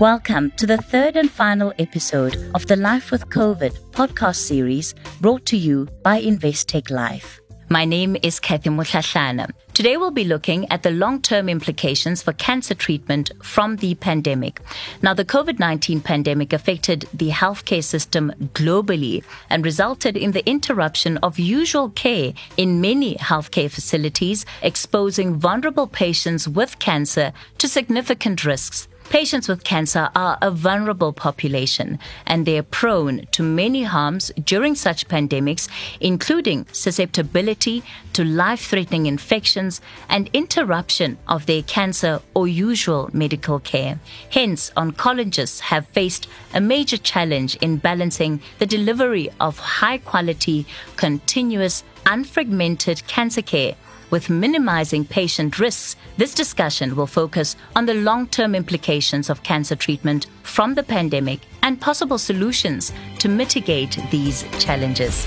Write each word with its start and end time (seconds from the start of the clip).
Welcome 0.00 0.50
to 0.52 0.66
the 0.66 0.78
third 0.78 1.16
and 1.16 1.30
final 1.30 1.74
episode 1.78 2.36
of 2.54 2.66
the 2.66 2.76
Life 2.76 3.10
with 3.10 3.28
COVID 3.28 3.78
podcast 3.90 4.36
series 4.36 4.94
brought 5.20 5.44
to 5.46 5.56
you 5.56 5.86
by 6.02 6.20
Investec 6.20 6.90
Life. 6.90 7.40
My 7.68 7.84
name 7.84 8.16
is 8.22 8.40
Kathy 8.40 8.70
Mohlahlana. 8.70 9.50
Today 9.74 9.98
we'll 9.98 10.10
be 10.10 10.24
looking 10.24 10.68
at 10.72 10.82
the 10.82 10.90
long-term 10.90 11.48
implications 11.48 12.22
for 12.22 12.32
cancer 12.32 12.74
treatment 12.74 13.30
from 13.42 13.76
the 13.76 13.94
pandemic. 13.94 14.60
Now, 15.02 15.14
the 15.14 15.24
COVID-19 15.24 16.02
pandemic 16.02 16.52
affected 16.52 17.06
the 17.14 17.30
healthcare 17.30 17.84
system 17.84 18.32
globally 18.54 19.22
and 19.50 19.64
resulted 19.64 20.16
in 20.16 20.32
the 20.32 20.44
interruption 20.48 21.18
of 21.18 21.38
usual 21.38 21.90
care 21.90 22.32
in 22.56 22.80
many 22.80 23.14
healthcare 23.16 23.70
facilities, 23.70 24.44
exposing 24.62 25.36
vulnerable 25.36 25.86
patients 25.86 26.48
with 26.48 26.78
cancer 26.78 27.32
to 27.58 27.68
significant 27.68 28.44
risks 28.44 28.88
Patients 29.12 29.46
with 29.46 29.62
cancer 29.62 30.08
are 30.16 30.38
a 30.40 30.50
vulnerable 30.50 31.12
population 31.12 31.98
and 32.26 32.46
they 32.46 32.56
are 32.56 32.62
prone 32.62 33.26
to 33.32 33.42
many 33.42 33.82
harms 33.82 34.32
during 34.42 34.74
such 34.74 35.06
pandemics, 35.06 35.68
including 36.00 36.66
susceptibility 36.72 37.82
to 38.14 38.24
life 38.24 38.68
threatening 38.70 39.04
infections 39.04 39.82
and 40.08 40.30
interruption 40.32 41.18
of 41.28 41.44
their 41.44 41.62
cancer 41.62 42.22
or 42.32 42.48
usual 42.48 43.10
medical 43.12 43.60
care. 43.60 44.00
Hence, 44.30 44.72
oncologists 44.78 45.60
have 45.60 45.86
faced 45.88 46.26
a 46.54 46.60
major 46.62 46.96
challenge 46.96 47.56
in 47.56 47.76
balancing 47.76 48.40
the 48.60 48.66
delivery 48.66 49.28
of 49.40 49.58
high 49.58 49.98
quality, 49.98 50.64
continuous, 50.96 51.84
unfragmented 52.06 53.06
cancer 53.08 53.42
care 53.42 53.74
with 54.12 54.30
minimizing 54.30 55.04
patient 55.06 55.58
risks, 55.58 55.96
this 56.18 56.34
discussion 56.34 56.94
will 56.94 57.06
focus 57.06 57.56
on 57.74 57.86
the 57.86 57.94
long 57.94 58.28
term 58.28 58.54
implications 58.54 59.28
of 59.28 59.42
cancer 59.42 59.74
treatment 59.74 60.26
from 60.42 60.74
the 60.74 60.82
pandemic 60.82 61.40
and 61.62 61.80
possible 61.80 62.18
solutions 62.18 62.92
to 63.18 63.28
mitigate 63.28 63.98
these 64.10 64.44
challenges. 64.60 65.26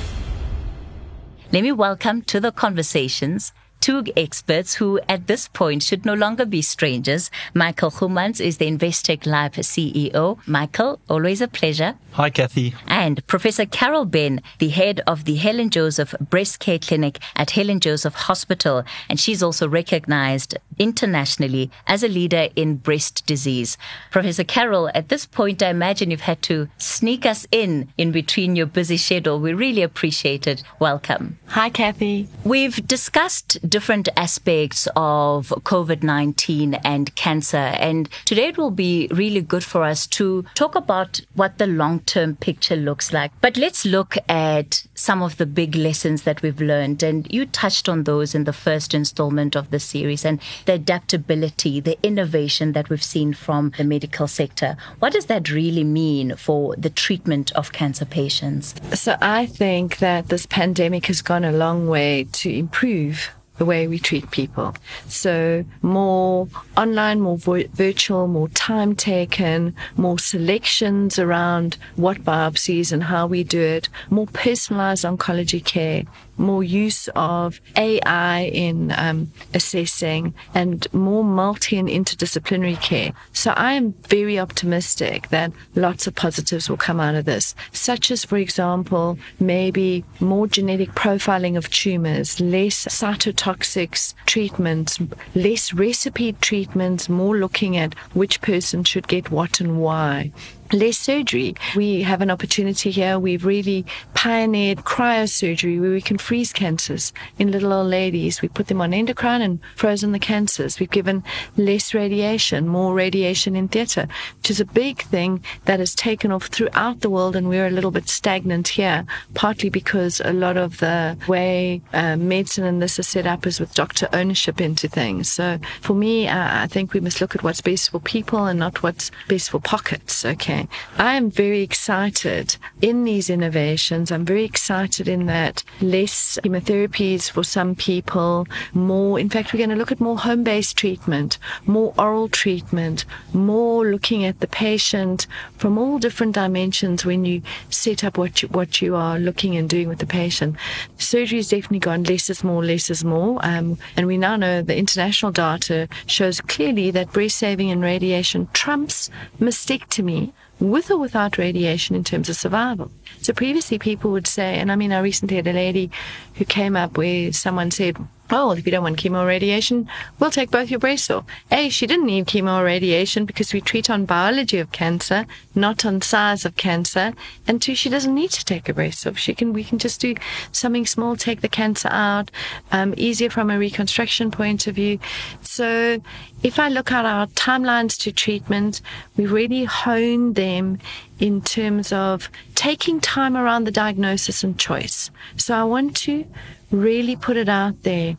Let 1.51 1.63
me 1.63 1.71
welcome 1.71 2.21
to 2.23 2.39
the 2.39 2.51
conversations 2.51 3.51
two 3.85 4.03
experts 4.17 4.73
who 4.73 4.99
at 5.07 5.27
this 5.27 5.47
point 5.47 5.83
should 5.83 6.07
no 6.07 6.15
longer 6.15 6.43
be 6.43 6.59
strangers. 6.59 7.29
Michael 7.53 7.91
Humans 7.91 8.41
is 8.41 8.57
the 8.57 8.65
Investec 8.65 9.27
Life 9.27 9.57
CEO. 9.57 10.39
Michael, 10.47 10.99
always 11.07 11.39
a 11.39 11.47
pleasure. 11.47 11.93
Hi, 12.13 12.31
Kathy. 12.31 12.73
And 12.87 13.27
Professor 13.27 13.67
Carol 13.67 14.05
Benn, 14.05 14.41
the 14.57 14.69
head 14.69 15.01
of 15.05 15.25
the 15.25 15.35
Helen 15.35 15.69
Joseph 15.69 16.15
Breast 16.19 16.59
Care 16.59 16.79
Clinic 16.79 17.19
at 17.35 17.51
Helen 17.51 17.79
Joseph 17.79 18.15
Hospital. 18.15 18.83
And 19.07 19.19
she's 19.19 19.43
also 19.43 19.67
recognized 19.67 20.57
internationally 20.79 21.69
as 21.87 22.03
a 22.03 22.07
leader 22.07 22.47
in 22.55 22.77
breast 22.77 23.25
disease. 23.25 23.77
Professor 24.11 24.43
Carol, 24.43 24.89
at 24.95 25.09
this 25.09 25.25
point, 25.25 25.61
I 25.61 25.69
imagine 25.69 26.09
you've 26.09 26.21
had 26.21 26.41
to 26.43 26.69
sneak 26.77 27.25
us 27.25 27.45
in 27.51 27.89
in 27.97 28.11
between 28.11 28.55
your 28.55 28.65
busy 28.65 28.97
schedule. 28.97 29.39
We 29.39 29.53
really 29.53 29.83
appreciate 29.83 30.47
it. 30.47 30.63
Welcome. 30.79 31.37
Hi, 31.47 31.69
Kathy. 31.69 32.27
We've 32.43 32.85
discussed 32.87 33.57
different 33.75 34.07
aspects 34.15 34.87
of 34.95 35.49
COVID 35.65 36.01
19 36.01 36.75
and 36.75 37.13
cancer. 37.15 37.57
And 37.57 38.07
today 38.23 38.47
it 38.47 38.57
will 38.57 38.71
be 38.71 39.09
really 39.11 39.41
good 39.41 39.65
for 39.65 39.83
us 39.83 40.07
to 40.15 40.45
talk 40.53 40.75
about 40.75 41.19
what 41.33 41.57
the 41.57 41.67
long 41.67 41.99
term 41.99 42.37
picture 42.37 42.77
looks 42.77 43.11
like. 43.11 43.33
But 43.41 43.57
let's 43.57 43.83
look 43.83 44.15
at 44.29 44.87
some 44.95 45.21
of 45.21 45.35
the 45.35 45.45
big 45.45 45.75
lessons 45.75 46.23
that 46.23 46.41
we've 46.41 46.61
learned. 46.61 47.03
And 47.03 47.27
you 47.29 47.45
touched 47.45 47.89
on 47.89 48.05
those 48.05 48.33
in 48.33 48.45
the 48.45 48.53
first 48.53 48.93
installment 48.93 49.57
of 49.57 49.71
the 49.71 49.79
series 49.81 50.23
and 50.23 50.39
the 50.65 50.75
adaptability, 50.75 51.81
the 51.81 51.97
innovation 52.01 52.71
that 52.71 52.89
we've 52.89 53.03
seen 53.03 53.33
from 53.33 53.73
the 53.77 53.83
medical 53.83 54.29
sector. 54.29 54.77
What 54.99 55.11
does 55.11 55.25
that 55.25 55.51
really 55.51 55.83
mean 55.83 56.37
for 56.37 56.77
the 56.77 56.89
treatment 56.89 57.51
of 57.51 57.73
cancer 57.73 58.05
patients? 58.05 58.73
So 58.93 59.17
I 59.21 59.47
think 59.47 59.97
that 59.97 60.29
this 60.29 60.45
pandemic 60.45 61.07
has 61.07 61.21
gone 61.21 61.43
a 61.43 61.51
long 61.51 61.89
way 61.89 62.23
to 62.39 62.49
improve 62.49 63.31
the 63.57 63.65
way 63.65 63.87
we 63.87 63.99
treat 63.99 64.29
people. 64.31 64.75
So 65.07 65.65
more 65.81 66.47
online, 66.75 67.21
more 67.21 67.37
vo- 67.37 67.67
virtual, 67.73 68.27
more 68.27 68.49
time 68.49 68.95
taken, 68.95 69.75
more 69.95 70.19
selections 70.19 71.17
around 71.19 71.77
what 71.95 72.23
biopsies 72.23 72.91
and 72.91 73.03
how 73.03 73.27
we 73.27 73.43
do 73.43 73.61
it, 73.61 73.89
more 74.09 74.27
personalized 74.27 75.05
oncology 75.05 75.63
care, 75.63 76.03
more 76.37 76.63
use 76.63 77.07
of 77.15 77.61
AI 77.75 78.41
in 78.41 78.93
um, 78.97 79.31
assessing, 79.53 80.33
and 80.53 80.87
more 80.93 81.23
multi 81.23 81.77
and 81.77 81.87
interdisciplinary 81.87 82.79
care. 82.81 83.13
So 83.33 83.51
I 83.51 83.73
am 83.73 83.93
very 84.07 84.39
optimistic 84.39 85.29
that 85.29 85.51
lots 85.75 86.07
of 86.07 86.15
positives 86.15 86.69
will 86.69 86.77
come 86.77 86.99
out 86.99 87.15
of 87.15 87.25
this, 87.25 87.55
such 87.71 88.11
as, 88.11 88.25
for 88.25 88.37
example, 88.37 89.17
maybe 89.39 90.03
more 90.19 90.47
genetic 90.47 90.91
profiling 90.91 91.57
of 91.57 91.69
tumors, 91.69 92.39
less 92.39 92.85
cytotoxics 92.85 94.13
treatments, 94.25 94.99
less 95.33 95.73
recipe 95.73 96.33
treatments, 96.33 97.09
more 97.09 97.37
looking 97.37 97.77
at 97.77 97.93
which 98.13 98.41
person 98.41 98.83
should 98.83 99.07
get 99.07 99.31
what 99.31 99.59
and 99.59 99.79
why 99.79 100.31
less 100.73 100.97
surgery. 100.97 101.55
We 101.75 102.01
have 102.01 102.21
an 102.21 102.31
opportunity 102.31 102.91
here. 102.91 103.19
We've 103.19 103.45
really 103.45 103.85
pioneered 104.13 104.79
cryosurgery 104.79 105.79
where 105.79 105.91
we 105.91 106.01
can 106.01 106.17
freeze 106.17 106.51
cancers 106.51 107.13
in 107.37 107.51
little 107.51 107.73
old 107.73 107.87
ladies. 107.87 108.41
We 108.41 108.47
put 108.47 108.67
them 108.67 108.81
on 108.81 108.93
endocrine 108.93 109.41
and 109.41 109.59
frozen 109.75 110.11
the 110.11 110.19
cancers. 110.19 110.79
We've 110.79 110.89
given 110.89 111.23
less 111.57 111.93
radiation, 111.93 112.67
more 112.67 112.93
radiation 112.93 113.55
in 113.55 113.67
theatre, 113.67 114.07
which 114.37 114.49
is 114.49 114.59
a 114.59 114.65
big 114.65 115.01
thing 115.03 115.43
that 115.65 115.79
has 115.79 115.93
taken 115.93 116.31
off 116.31 116.47
throughout 116.47 117.01
the 117.01 117.09
world 117.09 117.35
and 117.35 117.47
we're 117.47 117.67
a 117.67 117.71
little 117.71 117.91
bit 117.91 118.09
stagnant 118.09 118.69
here, 118.69 119.05
partly 119.33 119.69
because 119.69 120.21
a 120.23 120.33
lot 120.33 120.57
of 120.57 120.79
the 120.79 121.17
way 121.27 121.81
uh, 121.93 122.15
medicine 122.15 122.63
and 122.63 122.81
this 122.81 122.99
is 122.99 123.07
set 123.07 123.27
up 123.27 123.45
is 123.45 123.59
with 123.59 123.73
doctor 123.73 124.07
ownership 124.13 124.59
into 124.59 124.87
things. 124.87 125.29
So 125.29 125.59
for 125.81 125.93
me, 125.93 126.27
uh, 126.27 126.63
I 126.63 126.67
think 126.67 126.93
we 126.93 126.99
must 126.99 127.21
look 127.21 127.35
at 127.35 127.43
what's 127.43 127.61
best 127.61 127.91
for 127.91 127.99
people 127.99 128.45
and 128.45 128.59
not 128.59 128.81
what's 128.81 129.11
best 129.27 129.49
for 129.51 129.59
pockets. 129.59 130.25
Okay. 130.25 130.54
Okay. 130.55 130.67
I 130.97 131.15
am 131.15 131.29
very 131.29 131.61
excited 131.61 132.55
in 132.81 133.03
these 133.03 133.29
innovations. 133.29 134.11
I'm 134.11 134.25
very 134.25 134.45
excited 134.45 135.07
in 135.07 135.25
that 135.25 135.63
less 135.81 136.39
chemotherapies 136.43 137.29
for 137.29 137.43
some 137.43 137.75
people, 137.75 138.47
more, 138.73 139.19
in 139.19 139.29
fact, 139.29 139.53
we're 139.53 139.57
going 139.57 139.69
to 139.71 139.75
look 139.75 139.91
at 139.91 139.99
more 139.99 140.17
home 140.17 140.43
based 140.43 140.77
treatment, 140.77 141.37
more 141.65 141.93
oral 141.97 142.29
treatment, 142.29 143.03
more 143.33 143.85
looking 143.85 144.23
at 144.23 144.39
the 144.39 144.47
patient 144.47 145.27
from 145.57 145.77
all 145.77 145.99
different 145.99 146.35
dimensions 146.35 147.05
when 147.05 147.25
you 147.25 147.41
set 147.69 148.03
up 148.03 148.17
what 148.17 148.41
you, 148.41 148.47
what 148.49 148.81
you 148.81 148.95
are 148.95 149.19
looking 149.19 149.57
and 149.57 149.69
doing 149.69 149.89
with 149.89 149.99
the 149.99 150.05
patient. 150.05 150.55
Surgery 150.97 151.39
has 151.39 151.49
definitely 151.49 151.79
gone 151.79 152.03
less 152.03 152.29
is 152.29 152.43
more, 152.43 152.63
less 152.63 152.89
is 152.89 153.03
more. 153.03 153.39
Um, 153.45 153.77
and 153.97 154.07
we 154.07 154.17
now 154.17 154.37
know 154.37 154.61
the 154.61 154.77
international 154.77 155.31
data 155.33 155.89
shows 156.05 156.39
clearly 156.39 156.91
that 156.91 157.11
breast 157.11 157.37
saving 157.37 157.71
and 157.71 157.81
radiation 157.81 158.47
trumps 158.53 159.09
mastectomy 159.39 160.31
with 160.59 160.89
or 160.89 160.97
without 160.97 161.37
radiation 161.37 161.95
in 161.95 162.03
terms 162.03 162.29
of 162.29 162.35
survival. 162.35 162.91
So 163.21 163.33
previously 163.33 163.79
people 163.79 164.11
would 164.11 164.27
say, 164.27 164.55
and 164.55 164.71
I 164.71 164.75
mean, 164.75 164.91
I 164.91 164.99
recently 164.99 165.35
had 165.37 165.47
a 165.47 165.53
lady 165.53 165.91
who 166.35 166.45
came 166.45 166.75
up 166.75 166.97
where 166.97 167.33
someone 167.33 167.71
said, 167.71 167.97
well, 168.29 168.51
if 168.51 168.65
you 168.65 168.71
don't 168.71 168.83
want 168.83 168.97
chemo 168.97 169.25
radiation, 169.25 169.87
we'll 170.19 170.31
take 170.31 170.51
both 170.51 170.69
your 170.71 170.79
breasts 170.79 171.09
off. 171.09 171.25
A, 171.51 171.69
she 171.69 171.85
didn't 171.85 172.07
need 172.07 172.25
chemo 172.25 172.63
radiation 172.63 173.25
because 173.25 173.53
we 173.53 173.61
treat 173.61 173.89
on 173.89 174.05
biology 174.05 174.57
of 174.57 174.71
cancer, 174.71 175.25
not 175.53 175.85
on 175.85 176.01
size 176.01 176.45
of 176.45 176.55
cancer. 176.55 177.13
And 177.47 177.61
two, 177.61 177.75
she 177.75 177.89
doesn't 177.89 178.13
need 178.13 178.31
to 178.31 178.43
take 178.43 178.67
her 178.67 178.73
breasts 178.73 179.05
off. 179.05 179.17
She 179.17 179.33
can, 179.33 179.53
we 179.53 179.63
can 179.63 179.77
just 179.77 180.01
do 180.01 180.15
something 180.51 180.85
small, 180.85 181.15
take 181.15 181.41
the 181.41 181.47
cancer 181.47 181.89
out, 181.91 182.31
um, 182.71 182.93
easier 182.97 183.29
from 183.29 183.49
a 183.49 183.59
reconstruction 183.59 184.31
point 184.31 184.67
of 184.67 184.75
view. 184.75 184.99
So 185.41 186.01
if 186.41 186.59
I 186.59 186.69
look 186.69 186.91
at 186.91 187.05
our 187.05 187.27
timelines 187.27 187.99
to 188.01 188.11
treatment, 188.11 188.81
we 189.17 189.25
really 189.25 189.65
hone 189.65 190.33
them 190.33 190.79
in 191.19 191.41
terms 191.41 191.93
of 191.93 192.29
taking 192.55 192.99
time 192.99 193.37
around 193.37 193.63
the 193.63 193.71
diagnosis 193.71 194.43
and 194.43 194.59
choice. 194.59 195.09
So 195.37 195.55
I 195.55 195.63
want 195.63 195.95
to 195.97 196.25
really 196.71 197.15
put 197.15 197.37
it 197.37 197.49
out 197.49 197.83
there. 197.83 198.17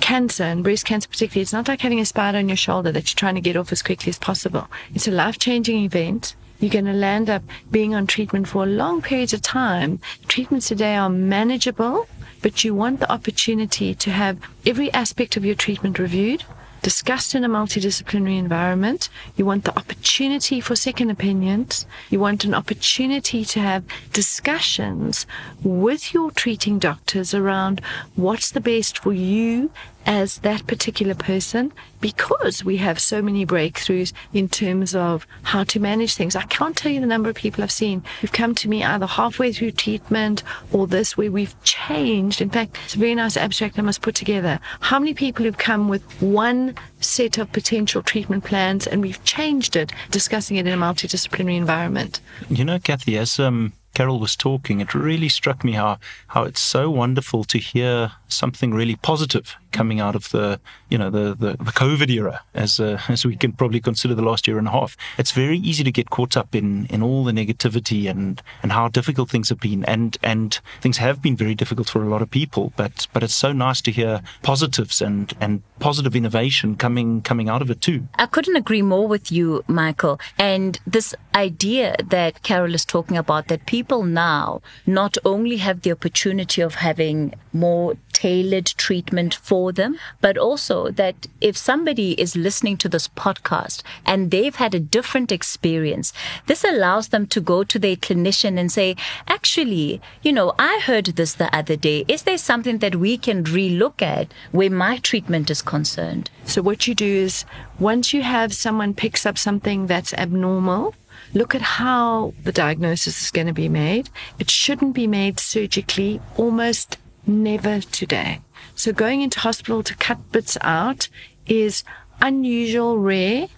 Cancer 0.00 0.44
and 0.44 0.64
breast 0.64 0.86
cancer, 0.86 1.08
particularly, 1.08 1.42
it's 1.42 1.52
not 1.52 1.68
like 1.68 1.80
having 1.80 2.00
a 2.00 2.04
spider 2.04 2.38
on 2.38 2.48
your 2.48 2.56
shoulder 2.56 2.90
that 2.90 3.10
you're 3.10 3.18
trying 3.18 3.36
to 3.36 3.40
get 3.40 3.56
off 3.56 3.70
as 3.70 3.82
quickly 3.82 4.10
as 4.10 4.18
possible. 4.18 4.68
It's 4.94 5.06
a 5.06 5.12
life 5.12 5.38
changing 5.38 5.84
event. 5.84 6.34
You're 6.58 6.70
going 6.70 6.86
to 6.86 6.92
land 6.92 7.30
up 7.30 7.42
being 7.70 7.94
on 7.94 8.06
treatment 8.06 8.48
for 8.48 8.66
long 8.66 9.02
periods 9.02 9.32
of 9.32 9.42
time. 9.42 10.00
Treatments 10.26 10.68
today 10.68 10.96
are 10.96 11.10
manageable, 11.10 12.08
but 12.42 12.64
you 12.64 12.74
want 12.74 13.00
the 13.00 13.12
opportunity 13.12 13.94
to 13.94 14.10
have 14.10 14.38
every 14.66 14.92
aspect 14.92 15.36
of 15.36 15.44
your 15.44 15.54
treatment 15.54 15.98
reviewed 15.98 16.44
discussed 16.84 17.34
in 17.34 17.44
a 17.44 17.48
multidisciplinary 17.48 18.38
environment. 18.38 19.08
You 19.36 19.46
want 19.46 19.64
the 19.64 19.76
opportunity 19.76 20.60
for 20.60 20.76
second 20.76 21.08
opinions. 21.08 21.86
You 22.10 22.20
want 22.20 22.44
an 22.44 22.52
opportunity 22.52 23.42
to 23.46 23.58
have 23.58 23.84
discussions 24.12 25.26
with 25.62 26.12
your 26.12 26.30
treating 26.30 26.78
doctors 26.78 27.32
around 27.32 27.80
what's 28.16 28.50
the 28.50 28.60
best 28.60 28.98
for 28.98 29.14
you 29.14 29.70
as 30.06 30.38
that 30.38 30.66
particular 30.66 31.14
person 31.14 31.72
because 32.00 32.62
we 32.64 32.76
have 32.76 33.00
so 33.00 33.22
many 33.22 33.46
breakthroughs 33.46 34.12
in 34.32 34.48
terms 34.48 34.94
of 34.94 35.26
how 35.42 35.64
to 35.64 35.80
manage 35.80 36.14
things. 36.14 36.36
I 36.36 36.42
can't 36.42 36.76
tell 36.76 36.92
you 36.92 37.00
the 37.00 37.06
number 37.06 37.30
of 37.30 37.36
people 37.36 37.64
I've 37.64 37.72
seen 37.72 38.02
who've 38.20 38.32
come 38.32 38.54
to 38.56 38.68
me 38.68 38.84
either 38.84 39.06
halfway 39.06 39.52
through 39.52 39.70
treatment 39.72 40.42
or 40.70 40.86
this 40.86 41.16
where 41.16 41.32
we've 41.32 41.54
changed. 41.64 42.42
In 42.42 42.50
fact, 42.50 42.78
it's 42.84 42.94
a 42.94 42.98
very 42.98 43.14
nice 43.14 43.36
abstract 43.36 43.78
I 43.78 43.82
must 43.82 44.02
put 44.02 44.14
together. 44.14 44.60
How 44.80 44.98
many 44.98 45.14
people 45.14 45.46
have 45.46 45.56
come 45.56 45.88
with 45.88 46.02
one 46.20 46.74
set 47.00 47.38
of 47.38 47.50
potential 47.52 48.02
treatment 48.02 48.44
plans 48.44 48.86
and 48.86 49.00
we've 49.00 49.22
changed 49.24 49.76
it, 49.76 49.92
discussing 50.10 50.56
it 50.58 50.66
in 50.66 50.72
a 50.72 50.76
multidisciplinary 50.76 51.56
environment? 51.56 52.20
You 52.50 52.64
know, 52.64 52.78
Kathy, 52.78 53.16
as 53.16 53.38
um, 53.40 53.72
Carol 53.94 54.18
was 54.18 54.36
talking, 54.36 54.80
it 54.80 54.94
really 54.94 55.28
struck 55.28 55.64
me 55.64 55.72
how, 55.72 55.98
how 56.28 56.42
it's 56.42 56.60
so 56.60 56.90
wonderful 56.90 57.44
to 57.44 57.58
hear 57.58 58.12
something 58.28 58.74
really 58.74 58.96
positive 58.96 59.56
coming 59.74 60.00
out 60.00 60.14
of 60.14 60.30
the, 60.30 60.58
you 60.88 60.96
know, 60.96 61.10
the, 61.10 61.34
the, 61.34 61.52
the 61.58 61.72
COVID 61.72 62.08
era, 62.08 62.42
as, 62.54 62.80
uh, 62.80 62.98
as 63.08 63.26
we 63.26 63.36
can 63.36 63.52
probably 63.52 63.80
consider 63.80 64.14
the 64.14 64.22
last 64.22 64.46
year 64.46 64.56
and 64.56 64.68
a 64.68 64.70
half. 64.70 64.96
It's 65.18 65.32
very 65.32 65.58
easy 65.58 65.84
to 65.84 65.92
get 65.92 66.08
caught 66.08 66.36
up 66.36 66.54
in, 66.54 66.86
in 66.86 67.02
all 67.02 67.24
the 67.24 67.32
negativity 67.32 68.08
and, 68.08 68.40
and 68.62 68.72
how 68.72 68.88
difficult 68.88 69.28
things 69.28 69.50
have 69.50 69.60
been. 69.60 69.84
And, 69.84 70.16
and 70.22 70.58
things 70.80 70.98
have 70.98 71.20
been 71.20 71.36
very 71.36 71.54
difficult 71.54 71.90
for 71.90 72.02
a 72.02 72.08
lot 72.08 72.22
of 72.22 72.30
people, 72.30 72.72
but, 72.76 73.06
but 73.12 73.22
it's 73.22 73.34
so 73.34 73.52
nice 73.52 73.82
to 73.82 73.90
hear 73.90 74.22
positives 74.42 75.02
and, 75.02 75.34
and 75.40 75.62
positive 75.80 76.16
innovation 76.16 76.76
coming, 76.76 77.20
coming 77.20 77.48
out 77.48 77.60
of 77.60 77.70
it 77.70 77.80
too. 77.80 78.08
I 78.14 78.26
couldn't 78.26 78.56
agree 78.56 78.82
more 78.82 79.08
with 79.08 79.30
you, 79.32 79.64
Michael. 79.66 80.20
And 80.38 80.78
this 80.86 81.14
idea 81.34 81.96
that 82.08 82.42
Carol 82.42 82.74
is 82.74 82.84
talking 82.84 83.16
about 83.16 83.48
that 83.48 83.66
people 83.66 84.04
now 84.04 84.62
not 84.86 85.18
only 85.24 85.56
have 85.56 85.82
the 85.82 85.90
opportunity 85.90 86.62
of 86.62 86.76
having 86.76 87.34
more 87.52 87.96
tailored 88.12 88.66
treatment 88.66 89.34
for 89.34 89.63
them, 89.72 89.98
but 90.20 90.36
also 90.36 90.90
that 90.90 91.26
if 91.40 91.56
somebody 91.56 92.12
is 92.20 92.36
listening 92.36 92.76
to 92.78 92.88
this 92.88 93.08
podcast 93.08 93.82
and 94.04 94.30
they've 94.30 94.56
had 94.56 94.74
a 94.74 94.80
different 94.80 95.32
experience, 95.32 96.12
this 96.46 96.64
allows 96.64 97.08
them 97.08 97.26
to 97.28 97.40
go 97.40 97.64
to 97.64 97.78
their 97.78 97.96
clinician 97.96 98.58
and 98.58 98.70
say, 98.70 98.96
actually, 99.28 100.00
you 100.22 100.32
know, 100.32 100.54
I 100.58 100.80
heard 100.84 101.06
this 101.06 101.34
the 101.34 101.54
other 101.54 101.76
day. 101.76 102.04
Is 102.08 102.22
there 102.22 102.38
something 102.38 102.78
that 102.78 102.96
we 102.96 103.16
can 103.18 103.44
relook 103.44 104.02
at 104.02 104.32
where 104.52 104.70
my 104.70 104.98
treatment 104.98 105.50
is 105.50 105.62
concerned? 105.62 106.30
So 106.44 106.62
what 106.62 106.86
you 106.86 106.94
do 106.94 107.06
is 107.06 107.44
once 107.78 108.12
you 108.12 108.22
have 108.22 108.54
someone 108.54 108.94
picks 108.94 109.26
up 109.26 109.38
something 109.38 109.86
that's 109.86 110.14
abnormal, 110.14 110.94
look 111.32 111.54
at 111.54 111.62
how 111.62 112.34
the 112.42 112.52
diagnosis 112.52 113.22
is 113.22 113.30
going 113.30 113.46
to 113.46 113.52
be 113.52 113.68
made. 113.68 114.10
It 114.38 114.50
shouldn't 114.50 114.94
be 114.94 115.06
made 115.06 115.40
surgically 115.40 116.20
almost 116.36 116.98
never 117.26 117.80
today. 117.80 118.40
So 118.74 118.92
going 118.92 119.22
into 119.22 119.40
hospital 119.40 119.82
to 119.82 119.94
cut 119.96 120.32
bits 120.32 120.58
out 120.60 121.08
is 121.46 121.84
unusual, 122.20 122.98
rare. 122.98 123.48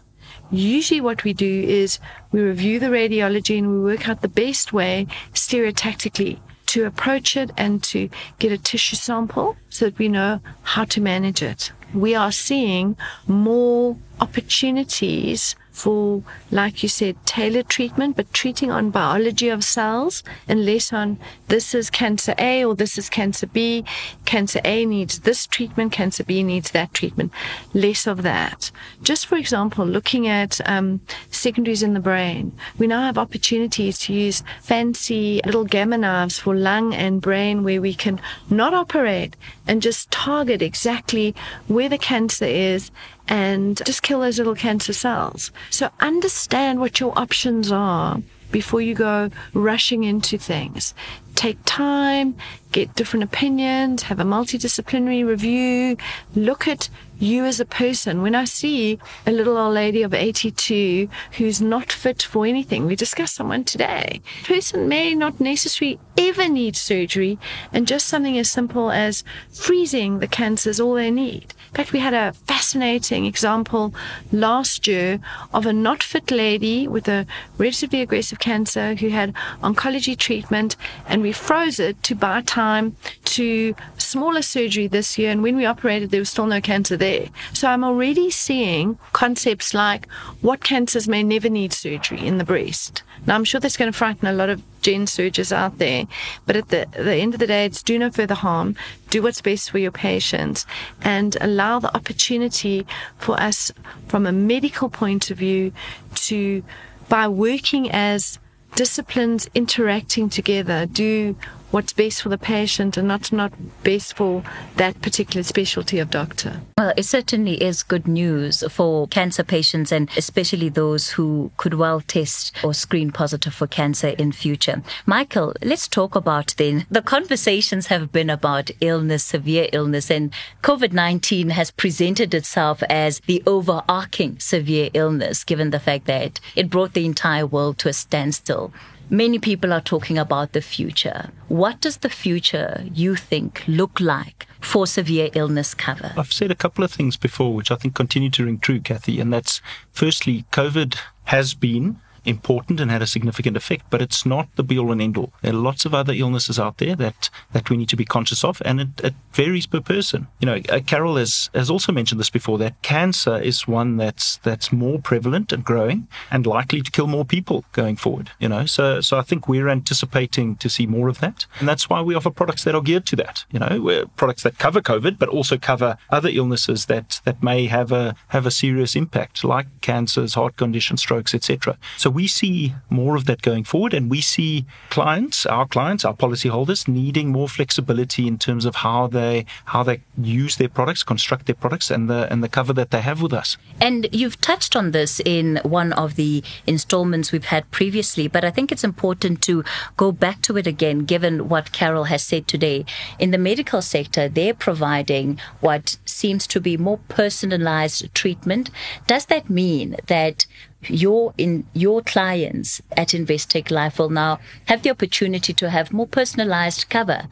Usually 0.51 1.01
what 1.01 1.25
we 1.25 1.33
do 1.33 1.63
is 1.63 1.99
we 2.33 2.41
review 2.41 2.79
the 2.79 2.87
radiology 2.87 3.59
and 3.59 3.71
we 3.71 3.81
work 3.81 4.09
out 4.09 4.23
the 4.23 4.29
best 4.29 4.73
way 4.73 5.07
stereotactically 5.33 6.39
to 6.67 6.85
approach 6.85 7.37
it 7.37 7.51
and 7.57 7.83
to 7.83 8.09
get 8.39 8.53
a 8.53 8.59
tissue 8.59 8.97
sample 8.97 9.57
so 9.71 9.87
that 9.87 9.99
we 9.99 10.09
know 10.09 10.41
how 10.63 10.85
to 10.85 11.01
manage 11.01 11.43
it. 11.43 11.73
We 11.95 12.15
are 12.15 12.33
seeing 12.33 12.97
more 13.27 13.97
opportunities 14.21 15.57
for, 15.77 16.23
like 16.51 16.83
you 16.83 16.89
said, 16.89 17.15
tailored 17.27 17.69
treatment, 17.69 18.17
but 18.17 18.33
treating 18.33 18.71
on 18.71 18.91
biology 18.91 19.51
of 19.51 19.63
cells 19.63 20.25
and 20.49 20.65
less 20.65 20.91
on 20.91 21.19
this 21.49 21.75
is 21.75 21.91
cancer 21.91 22.35
A 22.39 22.65
or 22.65 22.75
this 22.75 22.97
is 22.97 23.11
cancer 23.11 23.47
B. 23.47 23.85
Cancer 24.25 24.61
A 24.65 24.87
needs 24.87 25.21
this 25.21 25.47
treatment, 25.47 25.93
cancer 25.93 26.25
B 26.25 26.43
needs 26.43 26.71
that 26.71 26.95
treatment. 26.95 27.31
Less 27.75 28.07
of 28.07 28.23
that. 28.23 28.71
Just 29.03 29.27
for 29.27 29.37
example, 29.37 29.85
looking 29.85 30.27
at 30.27 30.67
um, 30.67 31.03
secondaries 31.31 31.83
in 31.83 31.93
the 31.93 32.01
brain, 32.01 32.53
we 32.79 32.87
now 32.87 33.03
have 33.03 33.19
opportunities 33.19 33.99
to 33.99 34.15
use 34.15 34.43
fancy 34.63 35.43
little 35.45 35.65
gamma 35.65 35.99
knives 35.99 36.39
for 36.39 36.55
lung 36.55 36.95
and 36.95 37.21
brain 37.21 37.63
where 37.63 37.83
we 37.83 37.93
can 37.93 38.19
not 38.49 38.73
operate 38.73 39.37
and 39.67 39.83
just 39.83 40.11
target 40.11 40.63
exactly 40.63 41.35
where 41.69 41.91
the 41.91 41.99
cancer 41.99 42.47
is 42.47 42.91
and 43.29 43.85
just 43.85 44.03
kill 44.03 44.21
those 44.21 44.39
little 44.39 44.55
cancer 44.55 44.93
cells. 44.93 45.51
So 45.71 45.91
understand 46.01 46.81
what 46.81 47.01
your 47.01 47.19
options 47.19 47.73
are 47.73 48.23
before 48.51 48.81
you 48.81 48.95
go 48.95 49.31
rushing 49.55 50.05
into 50.05 50.39
things. 50.39 50.95
Take 51.35 51.59
time, 51.67 52.37
get 52.73 52.95
different 52.95 53.25
opinions, 53.25 54.05
have 54.05 54.21
a 54.21 54.25
multidisciplinary 54.25 55.27
review, 55.27 55.97
look 56.35 56.67
at 56.67 56.89
you 57.19 57.45
as 57.45 57.61
a 57.61 57.65
person. 57.65 58.23
When 58.23 58.35
I 58.35 58.45
see 58.45 58.99
a 59.27 59.33
little 59.33 59.59
old 59.59 59.75
lady 59.75 60.03
of 60.03 60.15
82 60.15 61.09
who's 61.33 61.61
not 61.61 61.93
fit 61.93 62.23
for 62.23 62.47
anything, 62.47 62.87
we 62.87 62.97
discussed 62.97 63.35
someone 63.35 63.65
today. 63.65 64.23
Person 64.45 64.89
may 64.89 65.15
not 65.15 65.41
necessarily 65.41 65.99
ever 66.17 66.49
need 66.49 66.77
surgery, 66.77 67.39
and 67.73 67.87
just 67.87 68.07
something 68.07 68.39
as 68.39 68.51
simple 68.51 68.91
as 68.91 69.25
freezing 69.53 70.21
the 70.21 70.29
cancer 70.29 70.71
is 70.71 70.81
all 70.81 70.95
they 70.95 71.11
need. 71.11 71.53
In 71.77 71.85
fact, 71.85 71.93
we 71.93 71.99
had 71.99 72.15
a 72.15 72.33
fascinating 72.33 73.27
example 73.27 73.95
last 74.33 74.87
year 74.87 75.21
of 75.53 75.67
a 75.67 75.75
not 75.75 76.03
fit 76.03 76.31
lady 76.31 76.89
with 76.89 77.07
a 77.07 77.27
relatively 77.59 78.01
aggressive 78.01 78.39
cancer 78.39 78.95
who 78.95 79.11
had 79.11 79.35
oncology 79.63 80.17
treatment, 80.17 80.77
and 81.07 81.21
we 81.21 81.33
froze 81.33 81.79
it 81.79 82.03
to 82.05 82.15
buy 82.15 82.41
time 82.41 82.97
to 83.25 83.75
smaller 83.99 84.41
surgery 84.41 84.87
this 84.87 85.19
year. 85.19 85.31
And 85.31 85.43
when 85.43 85.55
we 85.55 85.67
operated, 85.67 86.13
there 86.13 86.21
was 86.21 86.31
still 86.31 86.47
no 86.47 86.63
cancer 86.63 86.97
there. 86.97 87.29
So 87.53 87.69
I'm 87.69 87.85
already 87.85 88.31
seeing 88.31 88.99
concepts 89.13 89.75
like 89.75 90.11
what 90.41 90.65
cancers 90.65 91.07
may 91.07 91.23
never 91.23 91.51
need 91.51 91.75
surgery 91.75 92.27
in 92.27 92.39
the 92.39 92.45
breast. 92.45 93.03
Now, 93.27 93.35
I'm 93.35 93.45
sure 93.45 93.61
that's 93.61 93.77
going 93.77 93.93
to 93.93 93.99
frighten 93.99 94.27
a 94.27 94.33
lot 94.33 94.49
of 94.49 94.63
gen 94.81 95.07
surgeons 95.07 95.53
out 95.53 95.77
there, 95.77 96.07
but 96.47 96.57
at 96.57 96.69
the, 96.69 96.87
the 96.93 97.17
end 97.17 97.35
of 97.35 97.41
the 97.41 97.47
day, 97.47 97.67
it's 97.67 97.83
do 97.83 97.99
no 97.99 98.09
further 98.09 98.37
harm, 98.37 98.77
do 99.17 99.23
what's 99.23 99.41
best 99.41 99.71
for 99.71 99.79
your 99.79 99.91
patients, 99.91 100.67
and 101.01 101.39
allow 101.41 101.79
the 101.79 101.95
opportunity 101.97 102.87
for 103.17 103.41
us, 103.41 103.73
from 104.09 104.27
a 104.27 104.33
medical 104.33 104.91
point 104.91 105.31
of 105.31 105.39
view, 105.39 105.73
to, 106.15 106.63
by 107.09 107.27
working 107.27 107.91
as 107.91 108.39
disciplines 108.75 109.49
interacting 109.55 110.29
together, 110.29 110.85
do 110.85 111.35
what's 111.71 111.93
best 111.93 112.23
for 112.23 112.29
the 112.29 112.39
patient 112.39 112.97
and 112.97 113.09
not 113.09 113.33
not 113.33 113.53
best 113.83 114.17
for 114.17 114.43
that 114.77 115.01
particular 115.03 115.43
specialty 115.43 115.99
of 115.99 116.11
doctor. 116.11 116.61
Well, 116.79 116.93
it 116.97 117.05
certainly 117.05 117.63
is 117.63 117.83
good 117.83 118.07
news 118.07 118.63
for 118.71 119.09
cancer 119.09 119.45
patients 119.45 119.93
and 119.93 120.09
especially 120.17 120.69
those 120.69 121.11
who 121.11 121.51
could 121.57 121.75
well 121.75 122.01
test 122.01 122.53
or 122.63 122.75
screen 122.75 123.11
positive 123.11 123.55
for 123.55 123.67
cancer 123.67 124.09
in 124.09 124.33
future. 124.33 124.83
Michael, 125.07 125.55
let's 125.63 125.89
talk 125.89 126.15
about 126.15 126.55
then 126.57 126.87
the 126.91 127.03
conversations 127.03 127.89
have 127.89 128.13
been 128.13 128.31
about 128.31 128.71
illness, 128.81 129.25
severe 129.25 129.69
illness 129.73 130.11
and 130.11 130.33
COVID-19 130.63 131.51
has 131.51 131.71
presented 131.71 132.35
itself 132.35 132.83
as 132.89 133.21
the 133.27 133.43
overarching 133.47 134.39
severe 134.39 134.91
illness 134.95 135.45
given 135.45 135.71
the 135.71 135.81
fact 135.81 136.07
that 136.07 136.41
it 136.55 136.71
brought 136.71 136.95
the 136.95 137.07
entire 137.07 137.47
world 137.47 137.79
to 137.79 137.89
a 137.89 137.93
standstill. 137.93 138.73
Many 139.09 139.39
people 139.39 139.73
are 139.73 139.81
talking 139.81 140.19
about 140.19 140.53
the 140.53 140.61
future. 140.61 141.31
What 141.47 141.81
does 141.81 141.99
the 141.99 142.09
future, 142.09 142.85
you 142.93 143.15
think, 143.15 143.63
look 143.69 144.01
like 144.01 144.47
for 144.61 144.85
severe 144.87 145.31
illness 145.35 145.75
cover? 145.75 146.13
I've 146.17 146.33
said 146.33 146.51
a 146.51 146.57
couple 146.57 146.83
of 146.83 146.91
things 146.91 147.17
before, 147.17 147.55
which 147.55 147.71
I 147.71 147.77
think 147.77 147.95
continue 147.95 148.31
to 148.31 148.45
ring 148.45 148.59
true, 148.59 148.81
Kathy, 148.81 149.21
and 149.21 149.33
that's 149.33 149.61
firstly, 149.93 150.45
COVID 150.51 150.97
has 151.25 151.55
been 151.55 152.01
important 152.27 152.81
and 152.81 152.91
had 152.91 153.03
a 153.03 153.07
significant 153.07 153.57
effect, 153.57 153.85
but 153.91 154.03
it's 154.03 154.27
not 154.27 154.49
the 154.57 154.63
be 154.63 154.79
all 154.79 154.93
and 154.93 155.01
end 155.01 155.17
all. 155.17 155.33
There 155.43 155.53
are 155.53 155.57
lots 155.57 155.85
of 155.85 155.95
other 155.95 156.13
illnesses 156.13 156.59
out 156.59 156.79
there 156.79 156.97
that, 156.97 157.31
that 157.53 157.71
we 157.71 157.77
need 157.77 157.89
to 157.91 157.97
be 157.97 158.05
conscious 158.05 158.45
of, 158.45 158.61
and 158.65 158.81
it, 158.81 158.89
it 159.03 159.15
varies 159.33 159.67
per 159.67 159.81
person. 159.81 160.27
You 160.41 160.47
know, 160.47 160.61
uh, 160.69 160.81
Carol 160.81 161.17
has, 161.17 161.51
has 161.55 161.71
also 161.71 161.93
mentioned 161.93 162.21
this 162.21 162.31
before 162.31 162.59
that 162.59 162.81
cancer 162.83 163.39
is 163.39 163.69
one 163.69 163.97
that's 163.97 164.37
that's 164.39 164.73
more 164.73 164.99
prevalent 164.99 165.53
and 165.53 165.65
growing 165.65 166.09
and 166.31 166.47
likely 166.47 166.83
to 166.83 166.91
kill 166.91 167.07
more 167.07 167.25
people 167.25 167.65
going 167.73 167.97
forward. 167.97 168.31
You 168.39 168.49
know, 168.49 168.67
so 168.67 169.01
so 169.01 169.19
I 169.19 169.23
think 169.23 169.49
we're 169.49 169.69
anticipating 169.69 170.57
to 170.57 170.69
see 170.69 170.87
more 170.87 171.09
of 171.09 171.21
that, 171.21 171.47
and 171.59 171.69
that's 171.69 171.89
why 171.89 172.01
we 172.01 172.15
offer 172.15 172.31
products 172.31 172.65
that 172.65 172.75
are 172.75 172.81
geared 172.81 173.07
to 173.07 173.17
that. 173.17 173.45
You 173.51 173.61
know, 173.61 173.81
we're 173.81 174.07
products 174.07 174.43
that 174.43 174.59
cover 174.59 174.81
COVID, 174.81 175.19
but 175.19 175.29
also 175.29 175.57
cover 175.57 175.97
other 176.11 176.29
illnesses 176.29 176.87
that 176.87 177.21
that 177.25 177.43
may 177.43 177.67
have 177.67 177.93
a 177.93 178.15
have 178.29 178.47
a 178.47 178.51
serious 178.51 178.97
impact, 178.97 179.45
like 179.45 179.67
cancers, 179.81 180.35
heart 180.35 180.57
conditions, 180.57 181.01
strokes, 181.01 181.35
etc. 181.35 181.79
So 181.97 182.11
we 182.17 182.27
see 182.27 182.75
more 182.89 183.15
of 183.15 183.27
that 183.27 183.43
going 183.43 183.65
forward, 183.73 183.93
and 183.93 184.11
we 184.11 184.23
see 184.35 184.65
clients, 184.89 185.45
our 185.45 185.67
clients, 185.67 186.03
our 186.09 186.17
policyholders, 186.25 186.89
needing 186.89 187.29
more 187.39 187.49
flexibility 187.59 188.27
in 188.27 188.39
terms 188.39 188.65
of 188.65 188.77
how 188.77 189.07
they 189.19 189.45
how 189.67 189.83
they 189.89 190.01
use 190.43 190.57
their 190.57 190.73
products, 190.79 191.03
construct 191.13 191.45
their 191.47 191.61
products, 191.65 191.91
and 191.91 192.09
the 192.11 192.21
and 192.33 192.43
the 192.43 192.49
cover 192.49 192.73
that 192.73 192.91
they 192.91 193.03
have 193.03 193.21
with 193.21 193.35
us. 193.43 193.59
And 193.89 194.09
you've 194.13 194.41
touched 194.41 194.75
on 194.81 194.93
this 194.93 195.21
in 195.37 195.61
one 195.81 195.93
of 196.05 196.15
the 196.23 196.43
installments 196.67 197.33
we've 197.33 197.53
had 197.57 197.71
previously, 197.71 198.27
but 198.29 198.43
I 198.49 198.51
think 198.51 198.73
it's 198.73 198.89
important 198.93 199.43
to 199.49 199.63
go 199.97 200.11
back 200.11 200.41
to 200.47 200.57
it 200.57 200.67
again, 200.67 200.99
given 201.15 201.49
what 201.53 201.73
Carol 201.73 202.05
has 202.05 202.23
said 202.23 202.49
today. 202.49 202.79
In 203.19 203.31
the 203.31 203.43
medical 203.51 203.83
sector, 203.83 204.25
they're 204.37 204.55
providing 204.69 205.39
what 205.61 205.99
seems 206.07 206.47
to 206.47 206.61
be 206.61 206.79
more 206.79 207.01
personalized 207.21 208.03
treatment. 208.15 208.71
Does 209.07 209.27
that 209.27 209.51
mean 209.51 209.97
that 210.07 210.47
your 210.83 211.35
in 211.39 211.67
your 211.73 212.03
clients 212.03 212.81
at 212.97 213.09
Investec 213.09 213.71
Life 213.71 213.99
will 213.99 214.11
now 214.11 214.39
have 214.67 214.83
the 214.83 214.91
opportunity 214.91 215.53
to 215.55 215.71
have 215.71 215.93
more 215.93 216.07
personalized 216.07 216.89
cover 216.89 217.29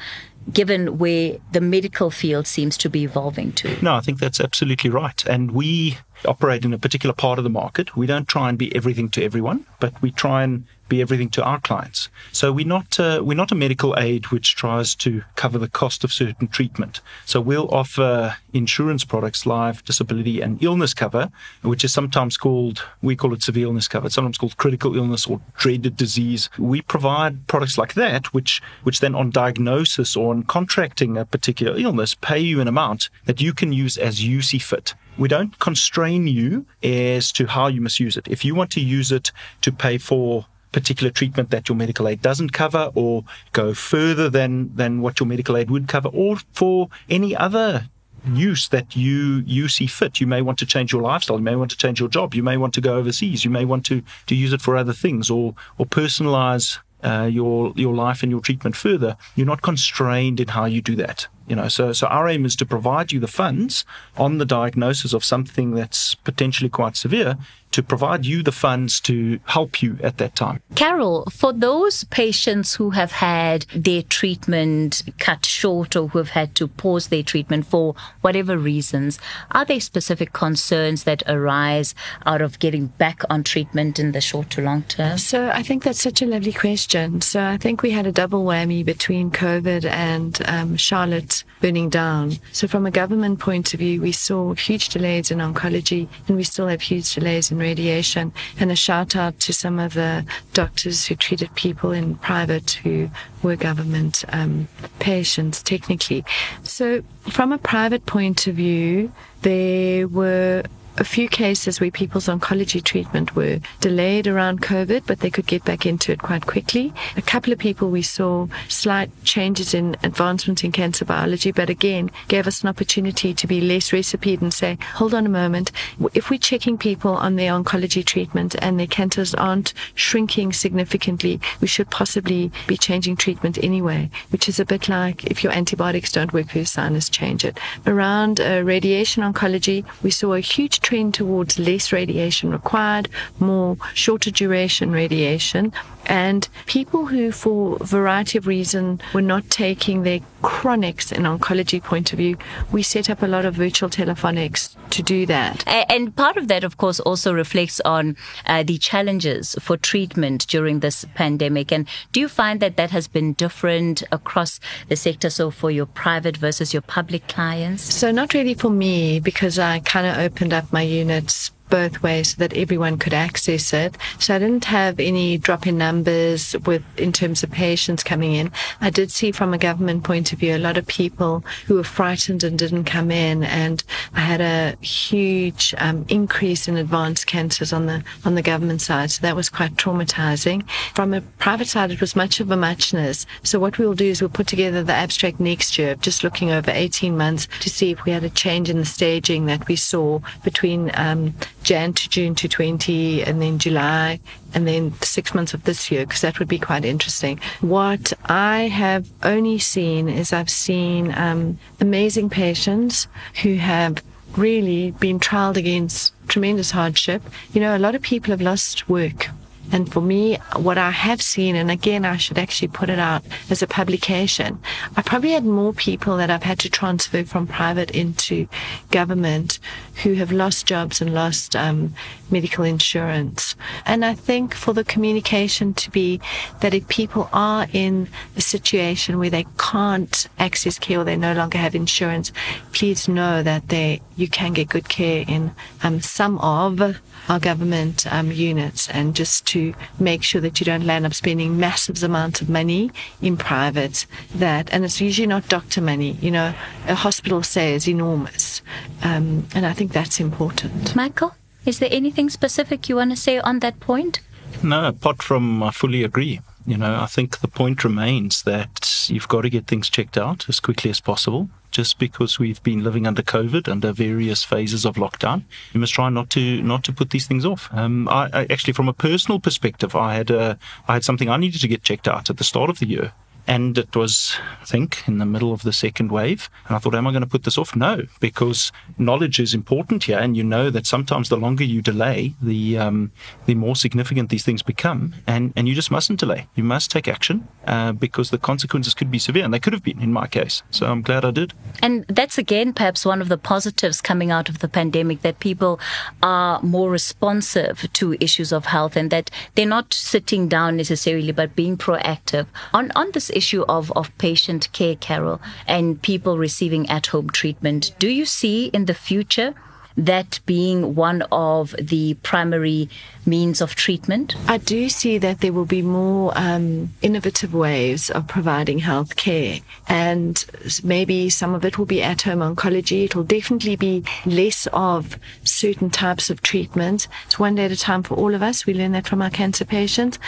given 0.53 0.99
where 0.99 1.39
the 1.53 1.61
medical 1.61 2.11
field 2.11 2.47
seems 2.47 2.77
to 2.77 2.91
be 2.91 3.03
evolving 3.03 3.53
to. 3.53 3.83
No, 3.83 3.95
I 3.95 4.01
think 4.01 4.19
that's 4.19 4.41
absolutely 4.41 4.91
right. 4.91 5.25
And 5.27 5.53
we 5.53 5.99
operate 6.27 6.65
in 6.65 6.75
a 6.75 6.79
particular 6.79 7.15
part 7.15 7.39
of 7.39 7.45
the 7.45 7.51
market. 7.51 7.97
We 7.97 8.07
don't 8.07 8.29
try 8.29 8.49
and 8.49 8.59
be 8.59 8.75
everything 8.75 9.09
to 9.11 9.25
everyone, 9.25 9.67
but 9.81 10.01
we 10.03 10.11
try 10.11 10.43
and 10.43 10.67
be 10.89 11.01
everything 11.01 11.31
to 11.31 11.43
our 11.43 11.61
clients. 11.61 12.09
So 12.33 12.53
we're 12.53 12.67
not 12.67 12.99
uh, 13.01 13.21
we're 13.23 13.37
not 13.37 13.53
a 13.53 13.55
medical 13.55 13.95
aid 13.99 14.27
which 14.29 14.57
tries 14.57 14.95
to 14.97 15.23
cover 15.37 15.59
the 15.59 15.69
cost 15.69 16.05
of 16.05 16.13
certain 16.13 16.49
treatment. 16.49 17.01
So 17.25 17.41
we'll 17.41 17.73
offer 17.75 18.37
insurance 18.53 19.05
products, 19.05 19.47
life, 19.47 19.85
disability, 19.85 20.41
and 20.41 20.63
illness 20.63 20.95
cover, 20.95 21.31
which 21.63 21.85
is 21.85 21.93
sometimes 21.93 22.37
called 22.37 22.83
we 23.03 23.17
call 23.17 23.33
it 23.35 23.43
severe 23.43 23.67
illness 23.67 23.89
cover. 23.89 24.07
It's 24.07 24.15
sometimes 24.15 24.39
called 24.39 24.57
critical 24.57 24.97
illness 24.97 25.27
or 25.27 25.41
dreaded 25.57 25.97
disease. 25.97 26.51
We 26.59 26.83
provide 26.83 27.47
products 27.47 27.79
like 27.79 27.95
that, 27.95 28.33
which 28.33 28.63
which 28.83 29.01
then 29.01 29.15
on 29.15 29.31
diagnosis 29.31 30.17
or 30.17 30.31
on 30.31 30.45
contracting 30.45 31.17
a 31.17 31.25
particular 31.25 31.79
illness, 31.79 32.15
pay 32.15 32.39
you 32.39 32.61
an 32.61 32.69
amount 32.69 33.11
that 33.25 33.41
you 33.41 33.53
can 33.53 33.73
use 33.73 33.97
as 33.97 34.25
you 34.25 34.43
see 34.43 34.59
fit. 34.59 34.95
We 35.17 35.29
don't 35.29 35.59
constrain 35.61 36.27
you 36.27 36.67
as 36.83 37.31
to 37.33 37.47
how 37.47 37.69
you 37.69 37.81
must 37.81 38.01
use 38.01 38.17
it. 38.17 38.27
If 38.27 38.45
you 38.45 38.55
want 38.55 38.73
to 38.73 38.81
use 38.81 39.13
it 39.13 39.31
to 39.61 39.71
pay 39.71 39.99
for 39.99 40.47
particular 40.75 41.11
treatment 41.11 41.51
that 41.51 41.69
your 41.69 41.77
medical 41.77 42.09
aid 42.09 42.21
doesn't 42.21 42.53
cover 42.53 42.91
or 42.97 43.25
go 43.53 43.73
further 43.73 44.29
than, 44.29 44.75
than 44.75 45.01
what 45.01 45.21
your 45.21 45.27
medical 45.27 45.57
aid 45.57 45.71
would 45.71 45.87
cover 45.87 46.09
or 46.09 46.37
for 46.53 46.89
any 47.09 47.35
other 47.35 47.89
use 48.27 48.69
that 48.69 48.97
you 48.97 49.43
you 49.47 49.69
see 49.69 49.87
fit. 49.87 50.21
You 50.21 50.27
may 50.27 50.43
want 50.43 50.59
to 50.59 50.67
change 50.67 50.93
your 50.93 51.03
lifestyle. 51.03 51.37
You 51.37 51.45
may 51.45 51.57
want 51.57 51.71
to 51.73 51.77
change 51.77 52.01
your 52.01 52.09
job. 52.09 52.35
You 52.35 52.43
may 52.43 52.57
want 52.57 52.75
to 52.75 52.81
go 52.81 52.97
overseas. 52.97 53.45
You 53.45 53.51
may 53.51 53.65
want 53.65 53.85
to 53.87 54.03
to 54.27 54.35
use 54.35 54.53
it 54.53 54.63
for 54.63 54.77
other 54.77 54.95
things 54.95 55.31
or 55.31 55.55
or 55.79 55.87
personalize 55.87 56.79
uh, 57.03 57.29
your 57.31 57.73
your 57.77 57.95
life 57.95 58.23
and 58.23 58.33
your 58.33 58.41
treatment 58.41 58.77
further. 58.77 59.17
You're 59.37 59.47
not 59.47 59.63
constrained 59.63 60.41
in 60.41 60.49
how 60.49 60.65
you 60.65 60.81
do 60.81 60.97
that. 60.97 61.29
You 61.47 61.57
know, 61.57 61.69
so 61.69 61.93
so 61.93 62.07
our 62.07 62.27
aim 62.27 62.47
is 62.47 62.57
to 62.57 62.67
provide 62.67 63.13
you 63.13 63.21
the 63.21 63.29
funds 63.29 63.85
on 64.17 64.39
the 64.39 64.47
diagnosis 64.47 65.13
of 65.13 65.23
something 65.23 65.73
that's 65.73 66.15
potentially 66.15 66.71
quite 66.71 66.97
severe 66.97 67.37
to 67.75 67.83
provide 67.83 68.25
you 68.25 68.41
the 68.41 68.53
funds 68.53 69.01
to 69.01 69.41
help 69.47 69.83
you 69.83 69.99
at 70.01 70.19
that 70.19 70.37
time. 70.37 70.61
Carol, 70.77 71.25
for 71.33 71.53
those 71.53 72.05
patients 72.05 72.77
who 72.77 72.91
have 72.91 73.11
had 73.11 73.67
their 73.75 74.03
treatment 74.03 75.03
cut 75.19 75.45
short 75.45 75.97
or 75.97 76.07
who 76.07 76.19
have 76.19 76.29
had 76.29 76.55
to 76.55 76.69
pause 76.69 77.09
their 77.09 77.25
treatment 77.25 77.67
for 77.67 77.97
whatever 78.21 78.57
reasons, 78.57 79.19
are 79.51 79.65
there 79.65 79.81
specific 79.81 80.33
concerns 80.33 81.03
that 81.03 81.25
arise 81.27 81.97
out 82.27 82.41
of 82.41 82.61
getting 82.61 82.87
back 82.87 83.23
on 83.29 83.43
treatment 83.43 83.99
in 83.99 84.13
the 84.13 84.21
short 84.21 84.51
to 84.51 84.63
long 84.63 84.85
term? 84.85 85.19
So 85.19 85.51
I 85.51 85.65
think 85.65 85.83
that's 85.83 86.01
such 86.01 86.23
a 86.23 86.27
lovely 86.27 86.53
question. 86.53 87.23
So 87.23 87.43
I 87.43 87.57
think 87.57 87.83
we 87.83 87.91
had 87.91 88.07
a 88.07 88.13
double 88.13 88.45
whammy 88.45 88.85
between 88.85 89.33
COVID 89.33 89.85
and 89.85 90.41
um, 90.47 90.77
Charlotte 90.77 91.43
burning 91.61 91.89
down. 91.89 92.35
So 92.53 92.69
from 92.69 92.87
a 92.87 92.93
government 92.93 93.41
point 93.41 93.75
of 93.75 93.81
view, 93.81 94.01
we 94.01 94.13
saw 94.13 94.55
huge 94.55 94.91
delays 94.91 95.33
in 95.33 95.39
oncology 95.39 96.07
and 96.29 96.37
we 96.37 96.45
still 96.45 96.69
have 96.69 96.81
huge 96.81 97.13
delays 97.13 97.51
in 97.51 97.64
radiation. 97.69 98.33
And 98.61 98.71
a 98.71 98.77
shout 98.77 99.17
out 99.17 99.35
to 99.41 99.53
some 99.53 99.79
of 99.79 99.95
the 99.95 100.25
doctors 100.53 101.07
who 101.07 101.15
treated 101.15 101.51
people 101.55 101.91
in 102.01 102.17
private 102.17 102.69
who 102.83 103.11
were 103.43 103.57
government 103.57 104.25
um, 104.39 104.69
patients, 104.99 105.63
technically. 105.63 106.25
So, 106.63 107.03
from 107.37 107.53
a 107.53 107.59
private 107.59 108.05
point 108.07 108.47
of 108.47 108.55
view, 108.57 109.13
there 109.43 110.07
were 110.09 110.63
a 110.97 111.05
few 111.05 111.29
cases 111.29 111.81
where 111.81 111.91
people's 111.91 112.27
oncology 112.27 112.83
treatment 112.83 113.35
were 113.35 113.59
delayed 113.81 114.27
around 114.27 114.63
COVID, 114.63 115.03
but 115.07 115.21
they 115.21 115.31
could 115.31 115.47
get 115.47 115.65
back 115.65 115.87
into 115.87 116.13
it 116.13 116.21
quite 116.21 116.47
quickly. 116.47 116.93
A 117.17 117.23
couple 117.23 117.53
of 117.53 117.59
people 117.59 117.91
we 117.91 118.03
saw 118.03 118.47
slight 118.69 119.11
changes 119.25 119.75
in 119.75 119.97
advancement 120.03 120.63
in 120.65 120.73
cancer 120.73 121.05
biology, 121.05 121.51
but 121.51 121.71
again, 121.71 122.11
gave 122.29 122.47
us 122.47 122.63
an 122.63 122.69
opportunity 122.69 123.35
to 123.35 123.47
be 123.47 123.61
less 123.61 123.93
recipe 123.93 124.35
and 124.35 124.55
say, 124.55 124.79
hold 124.95 125.15
on 125.15 125.27
a 125.27 125.31
moment. 125.31 125.73
If 126.15 126.31
we're 126.31 126.39
checking 126.39 126.79
people 126.79 127.13
on 127.13 127.37
their 127.37 127.53
oncology 127.53 128.05
treatment 128.05 128.55
and 128.61 128.79
their 128.79 128.87
cancers 128.87 129.35
aren't 129.35 129.75
shrinking 129.95 130.53
significantly, 130.53 131.41
we 131.61 131.67
should 131.67 131.91
possibly 131.91 132.53
be 132.67 132.77
changing 132.77 133.17
treatment 133.17 133.59
anyway, 133.63 134.11
which 134.31 134.49
is 134.49 134.61
a 134.61 134.65
bit 134.65 134.89
like 134.89 135.25
if 135.25 135.43
your 135.43 135.53
antibiotics 135.53 136.13
don't 136.13 136.33
work 136.33 136.49
for 136.51 136.59
your 136.59 136.67
sinus, 136.67 137.09
change 137.09 137.45
it. 137.45 137.59
Around 137.87 138.41
uh, 138.41 138.63
radiation 138.65 139.23
oncology, 139.23 139.85
we 140.03 140.11
saw 140.11 140.35
a 140.35 140.41
huge 140.41 140.81
trend 140.85 141.15
towards 141.15 141.59
less 141.59 141.93
radiation 141.93 142.51
required, 142.51 143.09
more 143.41 143.77
shorter 143.95 144.31
duration 144.31 144.93
radiation, 144.93 145.73
and 146.07 146.49
people 146.67 147.07
who, 147.07 147.33
for 147.33 147.79
a 147.81 147.85
variety 147.85 148.39
of 148.39 148.47
reasons, 148.47 149.01
were 149.13 149.23
not 149.23 149.49
taking 149.51 150.03
their 150.03 150.21
chronics 150.43 151.11
in 151.11 151.23
oncology 151.23 151.83
point 151.83 152.13
of 152.13 152.19
view, 152.19 152.37
we 152.71 152.83
set 152.83 153.09
up 153.09 153.23
a 153.23 153.27
lot 153.27 153.45
of 153.45 153.55
virtual 153.55 153.89
telephonics 153.89 154.77
to 154.91 155.03
do 155.03 155.25
that. 155.27 155.67
And 155.67 156.15
part 156.15 156.37
of 156.37 156.49
that, 156.49 156.65
of 156.65 156.77
course, 156.77 157.01
also 157.01 157.33
reflects 157.33 157.81
on 157.81 158.17
uh, 158.47 158.63
the 158.63 158.79
challenges 158.79 159.57
for 159.61 159.77
treatment 159.77 160.47
during 160.49 160.81
this 160.81 161.07
pandemic. 161.15 161.73
And 161.73 161.89
do 162.13 162.21
you 162.21 162.29
find 162.29 162.61
that 162.61 162.77
that 162.77 162.91
has 162.91 163.09
been 163.09 163.33
different 163.33 164.03
across 164.13 164.61
the 164.89 164.97
sector? 164.97 165.31
So 165.31 165.51
for 165.51 165.71
your 165.71 165.87
private 165.87 166.37
versus 166.37 166.75
your 166.75 166.83
public 166.83 167.27
clients? 167.29 167.83
So 167.83 168.11
not 168.11 168.35
really 168.35 168.55
for 168.55 168.71
me 168.71 169.21
because 169.21 169.59
I 169.59 169.81
kind 169.81 170.07
of 170.07 170.19
opened 170.19 170.53
up 170.53 170.73
my 170.75 170.83
units 170.83 171.54
both 171.71 172.03
ways 172.03 172.31
so 172.31 172.37
that 172.39 172.57
everyone 172.57 172.99
could 172.99 173.15
access 173.15 173.73
it. 173.73 173.97
So 174.19 174.35
I 174.35 174.39
didn't 174.39 174.67
have 174.67 175.01
any 175.01 175.39
drop 175.39 175.67
in 175.67 175.79
numbers 175.79 176.55
with 176.65 176.83
in 176.99 177.13
terms 177.13 177.43
of 177.43 177.51
patients 177.51 178.03
coming 178.03 178.33
in. 178.33 178.51
I 178.81 178.91
did 178.91 179.11
see 179.11 179.33
from 179.33 179.55
a 179.55 179.59
government 179.59 180.05
point 180.05 180.33
of 180.33 180.39
view 180.39 180.57
a 180.57 180.59
lot 180.59 180.77
of 180.77 180.87
people 180.87 181.45
who 181.67 181.75
were 181.75 181.85
frightened 181.85 182.45
and 182.45 182.59
didn't 182.59 182.85
come 182.85 183.11
in, 183.11 183.43
and 183.45 183.83
I 184.15 184.21
had 184.21 184.41
a 184.41 184.77
huge 184.85 185.75
um, 185.79 186.05
increase 186.09 186.69
in 186.69 186.77
advanced 186.77 187.27
cancers 187.27 187.73
on 187.73 187.87
the 187.87 188.05
on 188.25 188.35
the 188.35 188.43
government 188.43 188.81
side. 188.81 189.11
So 189.11 189.23
that 189.23 189.37
was 189.37 189.49
quite 189.49 189.77
traumatizing. 189.77 190.69
From 190.95 191.15
a 191.15 191.21
private 191.21 191.69
side, 191.69 191.91
it 191.91 192.01
was 192.01 192.17
much 192.17 192.41
of 192.41 192.51
a 192.51 192.57
muchness. 192.57 193.27
So 193.43 193.59
what 193.59 193.79
we'll 193.79 193.95
do 193.95 194.07
is 194.07 194.21
we'll 194.21 194.31
put 194.31 194.47
together 194.47 194.83
the 194.83 194.93
abstract 194.93 195.41
next 195.41 195.79
year, 195.79 195.95
just 195.97 196.25
looking 196.25 196.51
over 196.51 196.71
18 196.71 197.17
months 197.17 197.49
to 197.61 197.71
see 197.71 197.91
if 197.91 198.05
we 198.05 198.13
had 198.13 198.25
a 198.25 198.31
change 198.31 198.71
in 198.71 198.79
the 198.79 198.85
staging 198.85 199.47
that 199.47 199.67
we 199.69 199.77
saw 199.77 200.21
between 200.43 200.91
um, 200.95 201.35
Jan 201.65 201.93
to 201.95 202.09
June 202.09 202.35
to 202.37 202.49
20, 202.49 203.23
and 203.25 203.43
then 203.43 203.59
July, 203.59 204.21
and 204.55 204.69
then 204.69 204.93
six 205.01 205.35
months 205.35 205.55
of 205.55 205.65
this 205.65 205.91
year, 205.91 206.07
because 206.07 206.21
that 206.21 206.39
would 206.39 206.49
be 206.49 206.59
quite 206.59 206.85
interesting. 206.85 207.41
What 207.61 208.13
I 208.27 208.69
have 208.69 209.09
only 209.23 209.59
seen 209.59 210.09
is 210.09 210.33
I've 210.33 210.51
seen 210.51 211.13
um, 211.17 211.59
amazing 211.81 212.31
patients 212.31 213.09
who 213.43 213.55
have 213.57 214.03
really 214.37 214.93
been 214.93 215.19
trialed 215.19 215.57
against 215.57 216.13
tremendous 216.29 216.71
hardship. 216.71 217.23
You 217.53 217.61
know, 217.61 217.77
a 217.77 217.79
lot 217.79 217.95
of 217.95 218.03
people 218.03 218.31
have 218.31 218.43
lost 218.43 218.89
work 218.89 219.29
and 219.73 219.91
for 219.93 220.01
me, 220.01 220.37
what 220.57 220.79
I 220.79 220.91
have 220.91 221.21
seen, 221.21 221.57
and 221.57 221.71
again, 221.71 222.05
I 222.05 222.17
should 222.17 222.39
actually 222.39 222.69
put 222.69 222.91
it 222.91 222.99
out 222.99 223.25
as 223.51 223.63
a 223.63 223.67
publication, 223.67 224.59
I 224.97 225.03
probably 225.03 225.31
had 225.31 225.45
more 225.45 225.73
people 225.73 226.17
that 226.19 226.31
I've 226.31 226.43
had 226.43 226.59
to 226.61 226.71
transfer 226.71 227.25
from 227.25 227.47
private 227.47 227.91
into 227.91 228.47
government 228.91 229.59
who 230.03 230.15
have 230.15 230.33
lost 230.33 230.67
jobs 230.67 231.01
and 231.01 231.15
lost 231.15 231.57
um, 231.57 231.95
medical 232.31 232.65
insurance. 232.65 233.57
And 233.87 234.05
I 234.05 234.15
think 234.15 234.55
for 234.55 234.73
the 234.75 234.85
communication 234.85 235.75
to 235.75 235.91
be 235.91 236.21
that 236.61 236.75
if 236.75 236.87
people 236.89 237.29
are 237.33 237.67
in 237.73 238.09
a 238.37 238.41
situation 238.41 239.19
where 239.19 239.31
they 239.31 239.47
can't 239.59 240.27
access 240.39 240.79
care 240.79 241.01
or 241.01 241.05
they 241.05 241.17
no 241.17 241.33
longer 241.33 241.59
have 241.59 241.75
insurance, 241.75 242.33
please 242.73 243.09
know 243.09 243.43
that 243.43 243.69
they 243.69 244.01
you 244.17 244.29
can 244.29 244.53
get 244.53 244.69
good 244.69 244.89
care 244.89 245.25
in 245.27 245.53
um, 245.83 246.01
some 246.01 246.39
of 246.39 246.81
our 247.29 247.41
government 247.41 248.07
um, 248.13 248.31
units 248.31 248.89
and 248.91 249.17
just 249.17 249.47
to 249.55 249.75
make 249.99 250.23
sure 250.23 250.41
that 250.41 250.59
you 250.61 250.67
don't 250.67 250.87
land 250.87 251.05
up 251.07 251.15
spending 251.15 251.59
massive 251.59 252.03
amounts 252.03 252.41
of 252.41 252.49
money 252.49 252.91
in 253.21 253.37
private 253.37 254.07
that 254.35 254.73
and 254.73 254.85
it's 254.85 255.01
usually 255.01 255.27
not 255.27 255.49
doctor 255.49 255.81
money 255.81 256.13
you 256.21 256.31
know 256.31 256.53
a 256.89 256.95
hospital 256.95 257.43
say 257.43 257.75
is 257.75 257.89
enormous 257.89 258.63
um, 259.03 259.47
and 259.55 259.65
I 259.67 259.73
think 259.73 259.93
that's 259.93 260.21
important 260.21 260.95
Michael 260.95 261.35
is 261.65 261.79
there 261.79 261.89
anything 261.93 262.29
specific 262.31 262.89
you 262.89 262.97
want 262.97 263.11
to 263.11 263.17
say 263.17 263.39
on 263.39 263.61
that 263.61 263.81
point 263.81 264.21
No, 264.63 264.87
apart 264.87 265.23
from 265.23 265.63
I 265.63 265.71
fully 265.71 266.05
agree. 266.05 266.41
You 266.67 266.79
know, 266.79 266.95
I 267.01 267.07
think 267.07 267.41
the 267.41 267.49
point 267.49 267.85
remains 267.85 268.43
that 268.45 269.07
you've 269.09 269.29
got 269.29 269.43
to 269.43 269.51
get 269.51 269.67
things 269.67 269.91
checked 269.91 270.17
out 270.17 270.49
as 270.49 270.61
quickly 270.61 270.91
as 270.91 271.01
possible. 271.01 271.49
Just 271.75 271.99
because 271.99 272.39
we've 272.39 272.63
been 272.63 272.85
living 272.85 273.05
under 273.05 273.21
COVID, 273.21 273.69
under 273.69 273.93
various 273.93 274.45
phases 274.45 274.85
of 274.87 274.95
lockdown, 274.95 275.43
you 275.73 275.81
must 275.81 275.93
try 275.93 276.09
not 276.09 276.31
to 276.31 276.63
not 276.63 276.85
to 276.85 276.93
put 276.93 277.11
these 277.11 277.27
things 277.27 277.45
off. 277.45 277.69
Um, 277.73 278.09
I, 278.09 278.31
I 278.33 278.47
actually, 278.49 278.75
from 278.75 278.89
a 278.89 278.93
personal 278.93 279.41
perspective, 279.41 279.97
I 279.97 280.15
had 280.15 280.31
a, 280.31 280.57
I 280.87 280.93
had 280.95 281.05
something 281.05 281.29
I 281.29 281.37
needed 281.37 281.61
to 281.63 281.69
get 281.69 281.83
checked 281.83 282.07
out 282.07 282.31
at 282.31 282.37
the 282.37 282.45
start 282.45 282.71
of 282.71 282.79
the 282.79 282.87
year, 282.87 283.13
and 283.47 283.77
it 283.77 283.95
was, 283.95 284.39
I 284.63 284.65
think, 284.65 285.07
in 285.07 285.19
the 285.19 285.27
middle 285.27 285.53
of 285.53 285.63
the 285.63 285.73
second 285.73 286.11
wave. 286.11 286.49
And 286.67 286.77
I 286.77 286.79
thought, 286.79 286.95
am 286.95 287.07
I 287.07 287.11
going 287.11 287.23
to 287.23 287.29
put 287.29 287.45
this 287.45 287.59
off? 287.59 287.77
No, 287.77 288.03
because 288.21 288.73
knowledge 288.97 289.39
is 289.39 289.53
important 289.53 290.05
here. 290.05 290.19
And 290.19 290.37
you 290.37 290.43
know 290.43 290.71
that 290.71 290.87
sometimes 290.87 291.29
the 291.29 291.37
longer 291.37 291.65
you 291.65 291.83
delay, 291.83 292.35
the, 292.41 292.79
um, 292.79 293.13
the 293.45 293.55
more 293.55 293.77
significant 293.77 294.31
these 294.31 294.45
things 294.45 294.63
become. 294.63 295.15
And, 295.27 295.53
and 295.57 295.69
you 295.69 295.75
just 295.75 295.91
mustn't 295.91 296.21
delay. 296.21 296.47
You 296.55 296.65
must 296.65 296.91
take 296.91 297.07
action 297.07 297.47
uh, 297.67 297.93
because 297.93 298.31
the 298.31 298.39
consequences 298.39 298.95
could 298.95 299.11
be 299.11 299.19
severe. 299.19 299.45
And 299.45 299.53
they 299.53 299.59
could 299.59 299.75
have 299.75 299.83
been 299.83 300.01
in 300.01 300.13
my 300.13 300.27
case. 300.27 300.63
So 300.71 300.87
I'm 300.87 301.03
glad 301.03 301.25
I 301.25 301.31
did. 301.31 301.53
And 301.83 302.07
that's 302.09 302.39
again 302.39 302.73
perhaps 302.73 303.05
one 303.05 303.21
of 303.21 303.29
the 303.29 303.39
positives 303.39 304.01
coming 304.01 304.31
out 304.31 304.49
of 304.49 304.61
the 304.61 304.69
pandemic 304.69 305.21
that 305.21 305.41
people 305.41 305.79
are 306.23 306.63
more 306.63 306.91
responsive 306.91 307.87
to 307.93 308.17
issues 308.21 308.53
of 308.53 308.67
health 308.67 308.97
and 308.97 309.11
that 309.11 309.31
they're 309.55 309.67
not 309.67 309.93
sitting 309.93 310.49
down 310.49 310.79
necessarily, 310.79 311.33
but 311.33 311.55
being 311.55 311.77
proactive 311.77 312.47
on, 312.73 312.91
on 312.97 313.11
this 313.13 313.31
issue 313.37 313.65
of, 313.69 313.93
of 313.93 314.17
patient 314.19 314.71
care, 314.73 314.97
Carol, 314.97 315.41
and 315.67 316.01
people 316.01 316.39
receiving 316.39 316.89
at 316.89 317.07
home 317.07 317.31
treatment, 317.31 317.95
do 317.99 318.09
you 318.09 318.25
see 318.25 318.67
in 318.67 318.87
the 318.87 318.95
future 318.95 319.55
that 319.97 320.41
being 320.45 320.95
one 320.95 321.23
of 321.31 321.75
the 321.81 322.15
primary 322.15 322.89
means 323.25 323.61
of 323.61 323.75
treatment? 323.75 324.35
I 324.49 324.59
do 324.59 324.89
see 324.89 325.19
that 325.19 325.41
there 325.41 325.53
will 325.53 325.65
be 325.65 325.83
more 325.83 326.33
um, 326.35 326.93
innovative 327.01 327.55
ways 327.55 328.11
of 328.11 328.27
providing 328.27 328.81
health 328.81 329.17
care. 329.17 329.61
And 329.89 330.45
maybe 330.83 331.31
some 331.31 331.55
of 331.55 331.65
it 331.65 331.79
will 331.79 331.87
be 331.87 332.03
at 332.03 332.23
home 332.23 332.41
oncology. 332.41 333.05
It 333.05 333.15
will 333.15 333.25
definitely 333.25 333.77
be 333.77 334.05
less 334.27 334.67
of 334.73 335.19
certain 335.45 335.91
types 335.91 336.29
of 336.29 336.43
treatment. 336.43 337.07
It's 337.27 337.39
one 337.39 337.55
day 337.55 337.67
at 337.67 337.73
a 337.73 337.77
time 337.77 338.03
for 338.03 338.15
all 338.17 338.35
of 338.35 338.43
us. 338.43 338.67
We 338.67 338.75
learn 338.75 338.93
that 338.93 339.07
from 339.07 339.23
our 339.23 339.31
cancer 339.31 339.65
patients. 339.65 340.19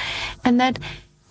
And 0.45 0.61
that 0.61 0.79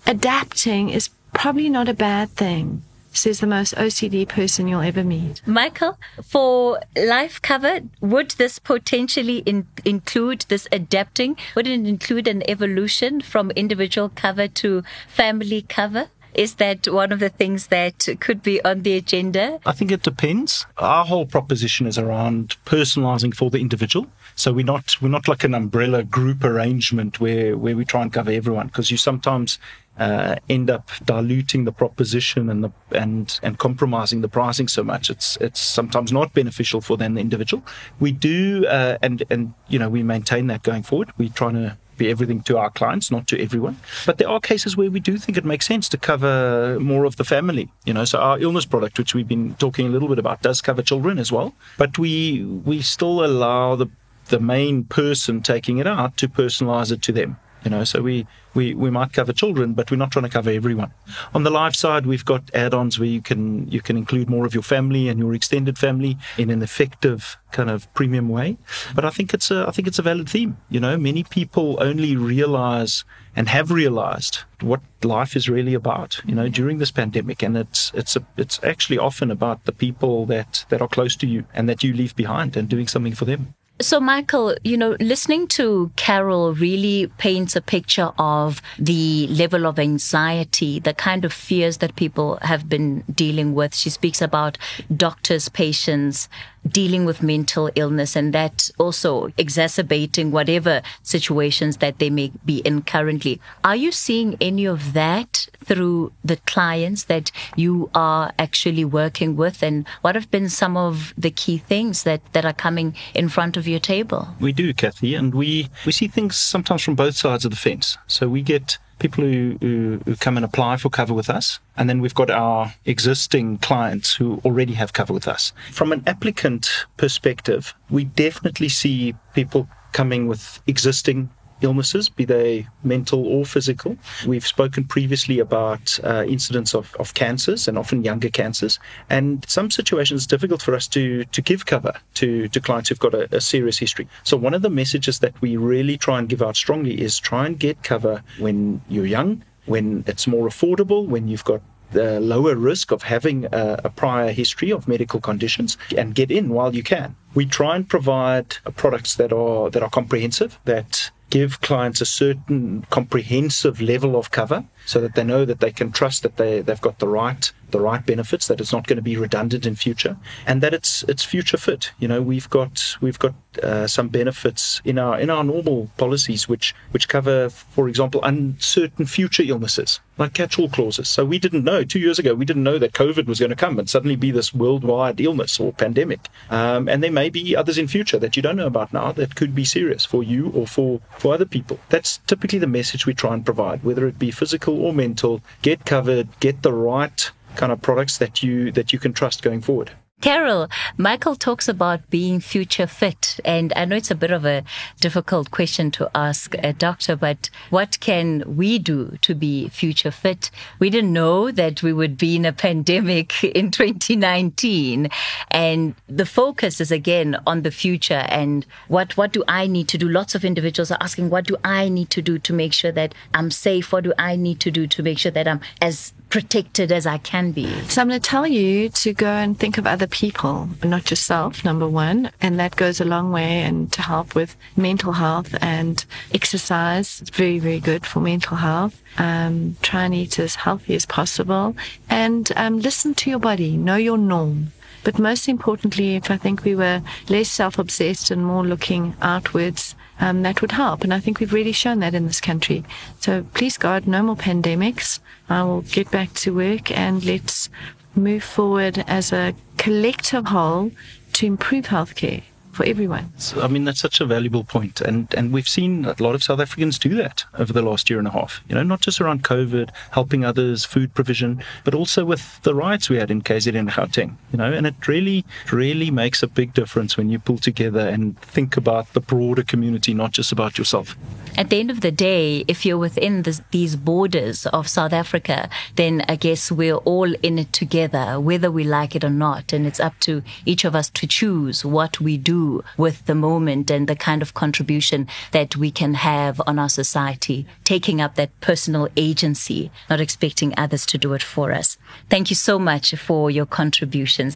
adapting 0.05 0.89
is 0.89 1.09
probably 1.35 1.69
not 1.69 1.87
a 1.87 1.93
bad 1.93 2.29
thing 2.29 2.81
says 3.17 3.39
the 3.39 3.47
most 3.47 3.73
OCD 3.75 4.27
person 4.27 4.67
you'll 4.67 4.81
ever 4.81 5.03
meet. 5.03 5.41
Michael, 5.45 5.97
for 6.23 6.81
life 6.95 7.41
cover, 7.41 7.79
would 8.01 8.31
this 8.31 8.59
potentially 8.59 9.37
in, 9.39 9.67
include 9.83 10.45
this 10.49 10.67
adapting? 10.71 11.37
Would 11.55 11.67
it 11.67 11.85
include 11.85 12.27
an 12.27 12.47
evolution 12.49 13.21
from 13.21 13.51
individual 13.51 14.09
cover 14.09 14.47
to 14.47 14.83
family 15.07 15.61
cover? 15.63 16.07
Is 16.35 16.55
that 16.55 16.87
one 16.87 17.13
of 17.13 17.19
the 17.19 17.29
things 17.29 17.67
that 17.67 18.07
could 18.19 18.43
be 18.43 18.63
on 18.65 18.83
the 18.83 18.97
agenda? 18.97 19.59
I 19.65 19.71
think 19.71 19.91
it 19.91 20.03
depends. 20.03 20.65
Our 20.77 21.05
whole 21.05 21.25
proposition 21.25 21.87
is 21.87 21.97
around 21.97 22.57
personalizing 22.65 23.33
for 23.33 23.49
the 23.49 23.59
individual. 23.59 24.07
So 24.35 24.51
we're 24.51 24.65
not 24.65 25.01
we're 25.01 25.07
not 25.07 25.29
like 25.29 25.45
an 25.45 25.53
umbrella 25.53 26.03
group 26.03 26.43
arrangement 26.43 27.21
where 27.21 27.57
where 27.57 27.75
we 27.77 27.85
try 27.85 28.01
and 28.01 28.11
cover 28.11 28.31
everyone 28.31 28.67
because 28.67 28.91
you 28.91 28.97
sometimes 28.97 29.59
uh, 29.97 30.35
end 30.49 30.69
up 30.69 30.91
diluting 31.05 31.63
the 31.63 31.71
proposition 31.71 32.49
and 32.49 32.65
the 32.65 32.71
and 32.91 33.39
and 33.41 33.57
compromising 33.57 34.19
the 34.19 34.27
pricing 34.27 34.67
so 34.67 34.83
much. 34.83 35.09
It's 35.09 35.37
it's 35.37 35.61
sometimes 35.61 36.11
not 36.11 36.33
beneficial 36.33 36.81
for 36.81 36.97
then 36.97 37.13
the 37.13 37.21
individual. 37.21 37.63
We 37.99 38.11
do 38.11 38.65
uh, 38.67 38.97
and 39.01 39.23
and 39.29 39.53
you 39.69 39.79
know 39.79 39.87
we 39.87 40.03
maintain 40.03 40.47
that 40.47 40.63
going 40.63 40.83
forward. 40.83 41.13
We're 41.17 41.29
trying 41.29 41.55
to 41.55 41.77
be 41.97 42.09
everything 42.09 42.41
to 42.41 42.57
our 42.57 42.69
clients, 42.69 43.11
not 43.11 43.27
to 43.27 43.41
everyone. 43.41 43.77
But 44.05 44.17
there 44.17 44.29
are 44.29 44.39
cases 44.39 44.75
where 44.77 44.91
we 44.91 44.99
do 44.99 45.17
think 45.17 45.37
it 45.37 45.45
makes 45.45 45.65
sense 45.65 45.89
to 45.89 45.97
cover 45.97 46.77
more 46.79 47.05
of 47.05 47.15
the 47.17 47.23
family. 47.23 47.69
You 47.85 47.93
know, 47.93 48.05
so 48.05 48.19
our 48.19 48.39
illness 48.39 48.65
product, 48.65 48.97
which 48.97 49.13
we've 49.13 49.27
been 49.27 49.55
talking 49.55 49.87
a 49.87 49.89
little 49.89 50.07
bit 50.07 50.19
about, 50.19 50.41
does 50.41 50.61
cover 50.61 50.81
children 50.81 51.19
as 51.19 51.31
well. 51.31 51.53
But 51.77 51.97
we 51.97 52.43
we 52.43 52.81
still 52.81 53.23
allow 53.23 53.75
the 53.75 53.87
the 54.27 54.39
main 54.39 54.83
person 54.83 55.41
taking 55.41 55.77
it 55.77 55.87
out 55.87 56.17
to 56.17 56.27
personalize 56.27 56.91
it 56.91 57.01
to 57.03 57.11
them. 57.11 57.37
You 57.65 57.71
know, 57.71 57.83
so 57.83 58.03
we, 58.03 58.27
we, 58.53 58.75
we 58.75 58.91
might 58.91 59.11
cover 59.11 59.33
children, 59.33 59.73
but 59.73 59.89
we're 59.89 59.97
not 59.97 60.11
trying 60.11 60.23
to 60.25 60.29
cover 60.29 60.51
everyone. 60.51 60.93
On 61.33 61.41
the 61.41 61.49
life 61.49 61.75
side, 61.75 62.05
we've 62.05 62.23
got 62.23 62.43
add-ons 62.53 62.99
where 62.99 63.09
you 63.09 63.21
can 63.21 63.67
you 63.69 63.81
can 63.81 63.97
include 63.97 64.29
more 64.29 64.45
of 64.45 64.53
your 64.53 64.61
family 64.61 65.09
and 65.09 65.19
your 65.19 65.33
extended 65.33 65.79
family 65.79 66.15
in 66.37 66.51
an 66.51 66.61
effective 66.61 67.37
kind 67.51 67.71
of 67.71 67.91
premium 67.95 68.29
way. 68.29 68.57
But 68.93 69.03
I 69.03 69.09
think 69.09 69.33
it's 69.33 69.49
a 69.49 69.65
I 69.67 69.71
think 69.71 69.87
it's 69.87 69.97
a 69.97 70.03
valid 70.03 70.29
theme. 70.29 70.57
You 70.69 70.79
know, 70.79 70.95
many 70.95 71.23
people 71.23 71.77
only 71.81 72.15
realize 72.15 73.03
and 73.35 73.49
have 73.49 73.71
realized 73.71 74.39
what 74.61 74.81
life 75.03 75.35
is 75.35 75.49
really 75.49 75.73
about. 75.73 76.21
You 76.23 76.35
know, 76.35 76.47
during 76.47 76.77
this 76.77 76.91
pandemic, 76.91 77.41
and 77.41 77.57
it's 77.57 77.91
it's 77.95 78.15
a, 78.15 78.21
it's 78.37 78.63
actually 78.63 78.99
often 78.99 79.31
about 79.31 79.65
the 79.65 79.71
people 79.71 80.27
that 80.27 80.65
that 80.69 80.81
are 80.81 80.87
close 80.87 81.15
to 81.17 81.27
you 81.27 81.45
and 81.53 81.67
that 81.67 81.83
you 81.83 81.93
leave 81.93 82.15
behind 82.15 82.55
and 82.55 82.69
doing 82.69 82.87
something 82.87 83.15
for 83.15 83.25
them. 83.25 83.55
So, 83.81 83.99
Michael, 83.99 84.55
you 84.63 84.77
know, 84.77 84.95
listening 85.01 85.47
to 85.49 85.91
Carol 85.97 86.53
really 86.53 87.07
paints 87.17 87.57
a 87.57 87.61
picture 87.61 88.11
of 88.17 88.61
the 88.79 89.27
level 89.27 89.65
of 89.67 89.77
anxiety, 89.79 90.79
the 90.79 90.93
kind 90.93 91.25
of 91.25 91.33
fears 91.33 91.79
that 91.79 91.97
people 91.97 92.39
have 92.41 92.69
been 92.69 93.03
dealing 93.13 93.53
with. 93.53 93.75
She 93.75 93.89
speaks 93.89 94.21
about 94.21 94.57
doctors, 94.95 95.49
patients, 95.49 96.29
dealing 96.67 97.05
with 97.05 97.21
mental 97.21 97.69
illness 97.75 98.15
and 98.15 98.33
that 98.33 98.69
also 98.79 99.31
exacerbating 99.37 100.31
whatever 100.31 100.81
situations 101.03 101.77
that 101.77 101.99
they 101.99 102.09
may 102.09 102.31
be 102.45 102.59
in 102.59 102.81
currently. 102.81 103.39
Are 103.63 103.75
you 103.75 103.91
seeing 103.91 104.37
any 104.41 104.65
of 104.65 104.93
that 104.93 105.47
through 105.63 106.11
the 106.23 106.37
clients 106.37 107.03
that 107.05 107.31
you 107.55 107.89
are 107.93 108.31
actually 108.39 108.85
working 108.85 109.35
with? 109.35 109.63
And 109.63 109.87
what 110.01 110.15
have 110.15 110.29
been 110.31 110.49
some 110.49 110.77
of 110.77 111.13
the 111.17 111.31
key 111.31 111.57
things 111.57 112.03
that, 112.03 112.21
that 112.33 112.45
are 112.45 112.53
coming 112.53 112.95
in 113.13 113.29
front 113.29 113.57
of 113.57 113.67
your 113.67 113.79
table? 113.79 114.29
We 114.39 114.51
do, 114.51 114.73
Kathy, 114.73 115.15
and 115.15 115.33
we, 115.33 115.69
we 115.85 115.91
see 115.91 116.07
things 116.07 116.35
sometimes 116.35 116.83
from 116.83 116.95
both 116.95 117.15
sides 117.15 117.45
of 117.45 117.51
the 117.51 117.57
fence. 117.57 117.97
So 118.07 118.27
we 118.27 118.41
get 118.41 118.77
people 118.99 119.23
who, 119.23 119.57
who, 119.61 119.99
who, 120.05 120.15
come 120.15 120.37
and 120.37 120.45
apply 120.45 120.77
for 120.77 120.89
cover 120.89 121.13
with 121.13 121.29
us. 121.29 121.59
And 121.77 121.89
then 121.89 122.01
we've 122.01 122.13
got 122.13 122.29
our 122.29 122.73
existing 122.85 123.57
clients 123.57 124.15
who 124.15 124.41
already 124.45 124.73
have 124.73 124.93
cover 124.93 125.13
with 125.13 125.27
us. 125.27 125.51
From 125.71 125.91
an 125.91 126.03
applicant 126.07 126.69
perspective, 126.97 127.73
we 127.89 128.05
definitely 128.05 128.69
see 128.69 129.15
people 129.33 129.67
coming 129.91 130.27
with 130.27 130.61
existing 130.67 131.29
illnesses, 131.65 132.07
be 132.07 132.23
they 132.23 132.67
mental 132.83 133.25
or 133.27 133.45
physical. 133.45 133.97
We've 134.25 134.47
spoken 134.47 134.85
previously 134.85 135.39
about 135.39 135.99
uh, 136.03 136.23
incidents 136.27 136.73
of, 136.73 136.95
of 136.97 137.13
cancers 137.13 137.67
and 137.67 137.77
often 137.77 138.03
younger 138.03 138.29
cancers. 138.29 138.79
And 139.09 139.43
some 139.49 139.69
situations 139.69 140.21
it's 140.21 140.27
difficult 140.27 140.61
for 140.61 140.73
us 140.73 140.87
to, 140.89 141.25
to 141.25 141.41
give 141.41 141.65
cover 141.65 141.93
to, 142.15 142.47
to 142.47 142.59
clients 142.61 142.89
who've 142.89 142.99
got 142.99 143.13
a, 143.13 143.35
a 143.35 143.41
serious 143.41 143.77
history. 143.77 144.07
So 144.23 144.37
one 144.37 144.53
of 144.53 144.61
the 144.61 144.69
messages 144.69 145.19
that 145.19 145.39
we 145.41 145.57
really 145.57 145.97
try 145.97 146.19
and 146.19 146.29
give 146.29 146.41
out 146.41 146.55
strongly 146.55 147.01
is 147.01 147.19
try 147.19 147.45
and 147.45 147.59
get 147.59 147.83
cover 147.83 148.23
when 148.39 148.81
you're 148.87 149.05
young, 149.05 149.43
when 149.65 150.03
it's 150.07 150.27
more 150.27 150.47
affordable, 150.47 151.07
when 151.07 151.27
you've 151.27 151.43
got 151.43 151.61
the 151.91 152.19
lower 152.19 152.55
risk 152.55 152.91
of 152.91 153.03
having 153.03 153.45
a, 153.45 153.79
a, 153.83 153.89
prior 153.89 154.31
history 154.31 154.71
of 154.71 154.87
medical 154.87 155.21
conditions 155.21 155.77
and 155.95 156.15
get 156.15 156.31
in 156.31 156.49
while 156.49 156.75
you 156.75 156.83
can. 156.83 157.15
We 157.33 157.45
try 157.45 157.75
and 157.75 157.87
provide 157.87 158.57
products 158.75 159.15
that 159.15 159.31
are 159.31 159.69
that 159.69 159.83
are 159.83 159.89
comprehensive, 159.89 160.59
that 160.65 161.11
give 161.29 161.61
clients 161.61 162.01
a 162.01 162.05
certain 162.05 162.85
comprehensive 162.89 163.81
level 163.81 164.15
of 164.15 164.31
cover 164.31 164.65
so 164.85 165.01
that 165.01 165.15
they 165.15 165.23
know 165.23 165.45
that 165.45 165.59
they 165.59 165.71
can 165.71 165.91
trust 165.91 166.23
that 166.23 166.37
they, 166.37 166.61
they've 166.61 166.81
got 166.81 166.99
the 166.99 167.07
right 167.07 167.51
the 167.71 167.79
right 167.79 168.05
benefits, 168.05 168.47
that 168.47 168.61
it's 168.61 168.71
not 168.71 168.87
going 168.87 168.95
to 168.95 169.01
be 169.01 169.17
redundant 169.17 169.65
in 169.65 169.75
future, 169.75 170.17
and 170.45 170.61
that 170.61 170.73
it's 170.73 171.03
it's 171.03 171.23
future 171.23 171.57
fit. 171.57 171.91
You 171.99 172.07
know, 172.07 172.21
we've 172.21 172.49
got 172.49 172.95
we've 173.01 173.19
got 173.19 173.33
uh, 173.61 173.87
some 173.87 174.07
benefits 174.09 174.81
in 174.85 174.97
our 174.97 175.19
in 175.19 175.29
our 175.29 175.43
normal 175.43 175.89
policies 175.97 176.47
which 176.47 176.75
which 176.91 177.09
cover, 177.09 177.49
for 177.49 177.89
example, 177.89 178.21
uncertain 178.23 179.05
future 179.05 179.43
illnesses 179.43 179.99
like 180.17 180.33
catch-all 180.33 180.69
clauses. 180.69 181.09
So 181.09 181.25
we 181.25 181.39
didn't 181.39 181.65
know 181.65 181.83
two 181.83 181.99
years 181.99 182.19
ago 182.19 182.33
we 182.33 182.45
didn't 182.45 182.63
know 182.63 182.77
that 182.77 182.93
COVID 182.93 183.25
was 183.25 183.39
going 183.39 183.49
to 183.49 183.55
come 183.55 183.77
and 183.77 183.89
suddenly 183.89 184.15
be 184.15 184.31
this 184.31 184.53
worldwide 184.53 185.19
illness 185.19 185.59
or 185.59 185.73
pandemic, 185.73 186.29
um, 186.49 186.87
and 186.87 187.03
there 187.03 187.11
may 187.11 187.29
be 187.29 187.55
others 187.55 187.77
in 187.77 187.87
future 187.87 188.19
that 188.19 188.35
you 188.35 188.41
don't 188.41 188.55
know 188.55 188.67
about 188.67 188.93
now 188.93 189.11
that 189.11 189.35
could 189.35 189.53
be 189.53 189.65
serious 189.65 190.05
for 190.05 190.23
you 190.23 190.51
or 190.51 190.67
for 190.67 191.01
for 191.17 191.33
other 191.33 191.45
people. 191.45 191.79
That's 191.89 192.19
typically 192.27 192.59
the 192.59 192.67
message 192.67 193.05
we 193.05 193.13
try 193.13 193.33
and 193.33 193.43
provide, 193.43 193.83
whether 193.83 194.07
it 194.07 194.19
be 194.19 194.31
physical 194.31 194.74
or 194.75 194.93
mental. 194.93 195.41
Get 195.61 195.85
covered, 195.85 196.27
get 196.39 196.61
the 196.61 196.73
right 196.73 197.31
kind 197.55 197.71
of 197.71 197.81
products 197.81 198.17
that 198.17 198.43
you 198.43 198.71
that 198.71 198.91
you 198.93 198.99
can 198.99 199.13
trust 199.13 199.41
going 199.41 199.61
forward. 199.61 199.91
Carol, 200.25 200.69
Michael 200.97 201.35
talks 201.35 201.67
about 201.67 202.09
being 202.09 202.39
future 202.39 202.87
fit. 202.87 203.39
And 203.45 203.71
I 203.75 203.85
know 203.85 203.95
it's 203.95 204.09
a 204.09 204.15
bit 204.15 204.31
of 204.31 204.43
a 204.43 204.63
difficult 204.99 205.51
question 205.51 205.91
to 205.91 206.09
ask 206.15 206.55
a 206.63 206.73
doctor, 206.73 207.15
but 207.15 207.51
what 207.69 207.99
can 207.99 208.55
we 208.57 208.79
do 208.79 209.19
to 209.21 209.35
be 209.35 209.69
future 209.69 210.09
fit? 210.09 210.49
We 210.79 210.89
didn't 210.89 211.13
know 211.13 211.51
that 211.51 211.83
we 211.83 211.93
would 211.93 212.17
be 212.17 212.37
in 212.37 212.45
a 212.45 212.53
pandemic 212.65 213.43
in 213.43 213.69
2019. 213.69 215.09
And 215.51 215.93
the 216.07 216.25
focus 216.25 216.81
is 216.81 216.91
again 216.91 217.37
on 217.45 217.61
the 217.61 217.69
future 217.69 218.25
and 218.27 218.65
what, 218.87 219.15
what 219.17 219.31
do 219.31 219.43
I 219.47 219.67
need 219.67 219.87
to 219.89 219.99
do? 219.99 220.09
Lots 220.09 220.33
of 220.33 220.43
individuals 220.43 220.89
are 220.89 220.97
asking, 221.01 221.29
what 221.29 221.45
do 221.45 221.55
I 221.63 221.87
need 221.87 222.09
to 222.09 222.23
do 222.23 222.39
to 222.39 222.51
make 222.51 222.73
sure 222.73 222.91
that 222.93 223.13
I'm 223.35 223.51
safe? 223.51 223.93
What 223.93 224.05
do 224.05 224.13
I 224.17 224.37
need 224.37 224.59
to 224.61 224.71
do 224.71 224.87
to 224.87 225.03
make 225.03 225.19
sure 225.19 225.31
that 225.31 225.47
I'm 225.47 225.61
as 225.83 226.13
protected 226.35 226.91
as 226.91 227.07
I 227.07 227.17
can 227.17 227.53
be. 227.53 227.65
So 227.87 228.01
I'm 228.01 228.09
going 228.09 228.19
to 228.19 228.29
tell 228.29 228.45
you 228.45 228.89
to 228.89 229.13
go 229.13 229.25
and 229.29 229.57
think 229.57 229.77
of 229.77 229.87
other 229.87 230.05
people, 230.05 230.67
not 230.83 231.09
yourself, 231.09 231.63
number 231.63 231.87
one. 231.87 232.29
And 232.41 232.59
that 232.59 232.75
goes 232.75 232.99
a 232.99 233.05
long 233.05 233.31
way 233.31 233.61
and 233.61 233.89
to 233.93 234.01
help 234.01 234.35
with 234.35 234.57
mental 234.75 235.13
health 235.13 235.55
and 235.61 236.03
exercise. 236.33 237.21
It's 237.21 237.29
very, 237.29 237.59
very 237.59 237.79
good 237.79 238.05
for 238.05 238.19
mental 238.19 238.57
health. 238.57 239.01
Um, 239.17 239.77
try 239.81 240.03
and 240.03 240.13
eat 240.13 240.37
as 240.37 240.55
healthy 240.55 240.93
as 240.95 241.05
possible 241.05 241.73
and 242.09 242.51
um, 242.57 242.79
listen 242.79 243.13
to 243.13 243.29
your 243.29 243.39
body, 243.39 243.77
know 243.77 243.95
your 243.95 244.17
norm. 244.17 244.73
But 245.05 245.19
most 245.19 245.47
importantly, 245.47 246.15
if 246.15 246.29
I 246.29 246.35
think 246.35 246.63
we 246.65 246.75
were 246.75 247.01
less 247.29 247.47
self 247.47 247.79
obsessed 247.79 248.31
and 248.31 248.45
more 248.45 248.65
looking 248.65 249.15
outwards, 249.21 249.95
um, 250.19 250.41
that 250.41 250.61
would 250.61 250.71
help. 250.73 251.03
And 251.03 251.13
I 251.13 251.19
think 251.19 251.39
we've 251.39 251.53
really 251.53 251.71
shown 251.71 251.99
that 251.99 252.15
in 252.15 252.25
this 252.25 252.41
country. 252.41 252.83
So 253.19 253.45
please 253.53 253.77
God, 253.77 254.07
no 254.07 254.23
more 254.23 254.35
pandemics. 254.35 255.19
I 255.47 255.63
will 255.63 255.81
get 255.81 256.09
back 256.09 256.33
to 256.33 256.55
work 256.55 256.91
and 256.91 257.23
let's 257.23 257.69
move 258.15 258.43
forward 258.43 259.03
as 259.07 259.31
a 259.31 259.53
collective 259.77 260.47
whole 260.47 260.91
to 261.33 261.45
improve 261.45 261.85
healthcare 261.85 262.43
for 262.75 262.85
everyone. 262.85 263.31
So, 263.37 263.61
I 263.61 263.67
mean, 263.67 263.85
that's 263.85 264.01
such 264.01 264.19
a 264.19 264.25
valuable 264.25 264.63
point, 264.63 265.01
and 265.01 265.33
and 265.33 265.53
we've 265.53 265.67
seen 265.67 266.05
a 266.05 266.15
lot 266.19 266.35
of 266.35 266.43
South 266.43 266.59
Africans 266.59 266.99
do 266.99 267.15
that 267.15 267.45
over 267.57 267.71
the 267.71 267.81
last 267.81 268.09
year 268.09 268.19
and 268.19 268.27
a 268.27 268.31
half. 268.31 268.61
You 268.67 268.75
know, 268.75 268.83
not 268.83 268.99
just 268.99 269.21
around 269.21 269.43
COVID, 269.43 269.89
helping 270.11 270.43
others, 270.43 270.83
food 270.83 271.13
provision, 271.13 271.63
but 271.85 271.95
also 271.95 272.25
with 272.25 272.61
the 272.63 272.75
riots 272.75 273.09
we 273.09 273.17
had 273.17 273.31
in 273.31 273.41
KZN 273.41 273.79
and 273.79 273.89
Gauteng. 273.89 274.35
You 274.51 274.57
know, 274.57 274.71
and 274.71 274.85
it 274.85 275.07
really, 275.07 275.45
really 275.71 276.11
makes 276.11 276.43
a 276.43 276.47
big 276.47 276.73
difference 276.73 277.15
when 277.15 277.29
you 277.29 277.39
pull 277.39 277.57
together 277.57 278.07
and 278.07 278.39
think 278.41 278.75
about 278.75 279.13
the 279.13 279.21
broader 279.21 279.63
community, 279.63 280.13
not 280.13 280.31
just 280.31 280.51
about 280.51 280.77
yourself. 280.77 281.15
At 281.57 281.69
the 281.69 281.79
end 281.79 281.89
of 281.89 282.01
the 282.01 282.11
day, 282.11 282.65
if 282.67 282.85
you're 282.85 282.97
within 282.97 283.43
this, 283.43 283.61
these 283.71 283.95
borders 283.95 284.65
of 284.67 284.89
South 284.89 285.13
Africa, 285.13 285.69
then 285.95 286.25
I 286.27 286.35
guess 286.35 286.69
we're 286.69 286.97
all 286.97 287.33
in 287.35 287.57
it 287.57 287.71
together, 287.71 288.41
whether 288.41 288.69
we 288.69 288.83
like 288.83 289.15
it 289.15 289.23
or 289.23 289.29
not, 289.29 289.71
and 289.71 289.87
it's 289.87 290.01
up 290.01 290.19
to 290.21 290.43
each 290.65 290.83
of 290.83 290.95
us 290.95 291.09
to 291.11 291.25
choose 291.25 291.85
what 291.85 292.19
we 292.19 292.35
do 292.35 292.64
with 292.97 293.25
the 293.25 293.35
moment 293.35 293.89
and 293.89 294.07
the 294.07 294.15
kind 294.15 294.41
of 294.41 294.53
contribution 294.53 295.27
that 295.51 295.75
we 295.75 295.91
can 295.91 296.13
have 296.13 296.61
on 296.67 296.79
our 296.79 296.89
society, 296.89 297.65
taking 297.83 298.21
up 298.21 298.35
that 298.35 298.59
personal 298.61 299.07
agency, 299.17 299.91
not 300.09 300.19
expecting 300.19 300.73
others 300.77 301.05
to 301.07 301.17
do 301.17 301.33
it 301.33 301.43
for 301.43 301.71
us. 301.71 301.97
Thank 302.29 302.49
you 302.49 302.55
so 302.55 302.77
much 302.79 303.15
for 303.15 303.51
your 303.51 303.65
contributions. 303.65 304.55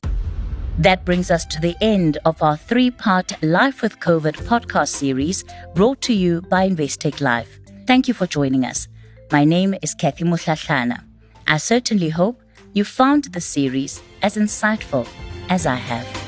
That 0.78 1.04
brings 1.04 1.30
us 1.30 1.46
to 1.48 1.60
the 1.60 1.76
end 1.82 2.18
of 2.24 2.42
our 2.42 2.56
three 2.56 2.90
part 2.90 3.34
Life 3.44 3.82
with 3.82 4.00
COVID 4.00 4.38
podcast 4.48 4.90
series 4.90 5.44
brought 5.76 6.02
to 6.04 6.14
you 6.14 6.42
by 6.44 6.70
Investec 6.70 7.20
Life. 7.20 7.60
Thank 7.86 8.08
you 8.08 8.14
for 8.14 8.28
joining 8.28 8.64
us. 8.66 8.88
My 9.32 9.44
name 9.44 9.76
is 9.82 9.94
Kathy 9.94 10.24
Mohlahlana. 10.24 11.04
I 11.48 11.58
certainly 11.58 12.10
hope 12.10 12.42
you 12.74 12.84
found 12.84 13.26
the 13.26 13.42
series 13.42 14.02
as 14.22 14.38
insightful 14.38 15.08
as 15.50 15.66
I 15.66 15.76
have. 15.76 16.19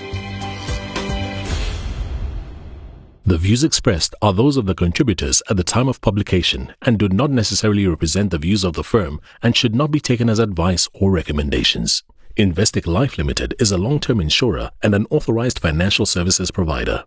The 3.32 3.38
views 3.38 3.63
expressed 3.63 4.13
are 4.22 4.34
those 4.34 4.58
of 4.58 4.65
the 4.65 4.76
contributors 4.76 5.41
at 5.50 5.56
the 5.56 5.63
time 5.63 5.88
of 5.88 6.02
publication 6.02 6.74
and 6.82 7.00
do 7.00 7.08
not 7.08 7.32
necessarily 7.32 7.88
represent 7.88 8.30
the 8.30 8.38
views 8.38 8.65
of 8.65 8.74
the 8.74 8.84
firm 8.84 9.22
and 9.41 9.56
should 9.56 9.74
not 9.74 9.89
be 9.89 10.02
taken 10.02 10.30
as 10.30 10.38
advice 10.38 10.89
or 10.91 11.12
recommendations. 11.12 12.04
Investec 12.36 12.86
Life 12.86 13.17
Limited 13.17 13.56
is 13.58 13.72
a 13.72 13.78
long-term 13.78 14.20
insurer 14.20 14.72
and 14.84 14.94
an 14.94 15.08
authorized 15.10 15.60
financial 15.60 16.06
services 16.06 16.52
provider. 16.52 17.06